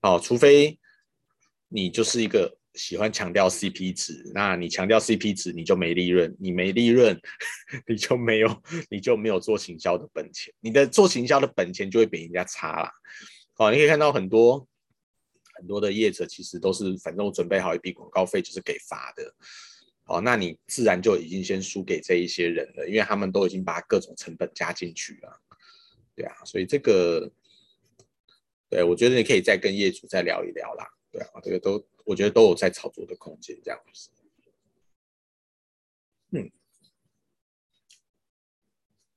[0.02, 0.80] 哦，除非
[1.68, 2.58] 你就是一个。
[2.76, 7.20] 喜欢强调 CP 值，那你强调 CP 值，你就没利润，你没利润，
[7.88, 12.92] 你就没有，你就没有做行销的本钱，你的做行销的本钱就会比人家差啦。
[13.58, 14.66] 哦，你可以看到很多
[15.56, 19.34] 很多的业者其实都是，反正我准备好一笔广告费就是给发的，
[20.06, 25.42] 哦，那你自然就已经先输给这一些人了，因为他们都已经把各种成本加进去了，
[26.16, 27.30] 对啊，所以这个，
[28.70, 31.86] 对，我觉得你可以再跟业主再聊一聊啦，对啊，这个都。
[32.06, 34.10] 我觉得都有在炒作的空间，这样子。
[36.32, 36.52] 嗯，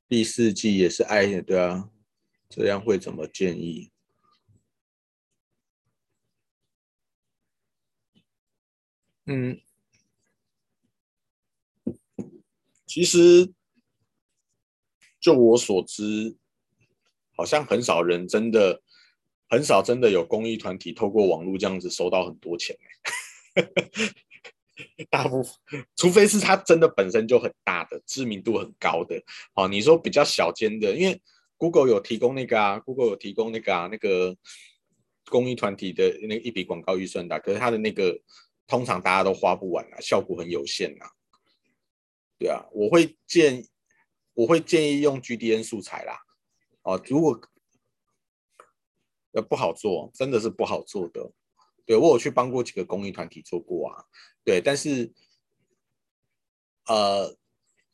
[0.07, 1.91] 第四季也是爱的，对啊，
[2.51, 3.91] 这样会怎么建议？
[9.25, 9.59] 嗯，
[12.85, 13.55] 其实
[15.19, 16.37] 就我所知，
[17.35, 18.83] 好像很少人真的。
[19.53, 22.75] 很少真的有公益团体透过网络这样子收到很多钱，
[25.11, 29.23] 大部分除非是他真的本身就很大的知名度很高的，
[29.53, 31.21] 好，你说比较小间的，因为
[31.59, 34.35] Google 有提供那个啊，Google 有提供那个啊，那个
[35.27, 38.19] 公益团体的那一笔广告预算的，可是他的那个
[38.67, 41.11] 通常大家都花不完啊，效果很有限啊，
[42.39, 43.63] 对啊，我会建
[44.33, 46.19] 我会建议用 GDN 素材啦，
[46.85, 47.39] 哦，如果。
[49.33, 51.33] 呃，不好做，真的是不好做的。
[51.85, 54.05] 对，我有去帮过几个公益团体做过啊，
[54.45, 55.13] 对，但是，
[56.87, 57.37] 呃，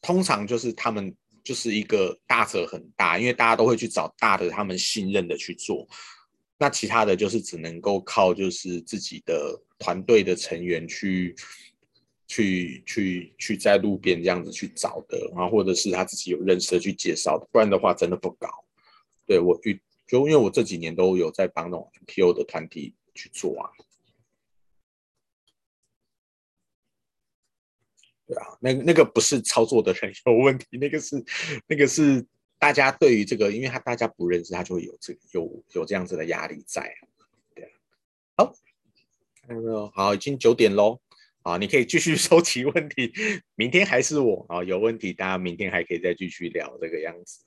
[0.03, 5.89] 通常就是他们就是一个大者很大，因为大家都会去找大的，他们信任的去做。
[6.59, 11.35] 那其他的就是只能够靠就是自己的团队的成员去
[12.27, 18.49] 去去去在路边这样子去找的，然后或者是他自己有认识的去介绍，不然的话真的不高。
[19.25, 19.81] 对，我遇。
[20.09, 23.71] 就因为我这几年都有在帮那种 PO 的团体去做啊，
[28.27, 31.23] 对啊，那那个不是操作的人有问题，那个是
[31.67, 32.27] 那个是
[32.59, 36.93] 大家对于这个，因为他大家不认识，他就会有这个有有这样子的压力在，
[37.55, 37.71] 对啊。
[38.37, 38.55] 好，
[39.43, 39.91] 看到没有？
[39.91, 41.01] 好，已经九点喽，
[41.43, 43.13] 好，你可以继续 收集问题，
[43.55, 47.45] 明天还是我啊，有问题大家明天还可以再继续聊这个样子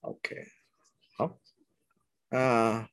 [0.00, 0.46] ，OK，
[2.28, 2.88] 那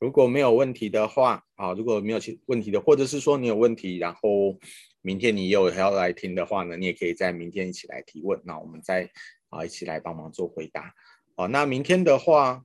[0.00, 4.58] 如果没有问题的话，啊，如果没有问题的，或者是说你有问题，然后
[5.00, 9.10] 明天你又要来听的话呢，你也可以在明天一起来提问，那我们再
[9.48, 10.94] 啊一起来帮忙做回答。
[11.36, 12.62] 好，那明天的话，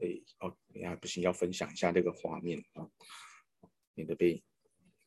[0.00, 2.86] 哎，哦，呀，不行，要分享一下这个画面啊，
[3.94, 4.42] 免得被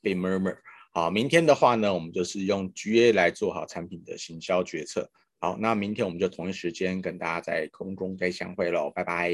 [0.01, 0.57] 被 murmur。
[0.91, 5.09] 好，明天的话呢，我们就是用 GA 来做好产品的行销决策。
[5.39, 9.31] 好，那明天我们就同一时间跟大家在空中再相会喽，拜拜。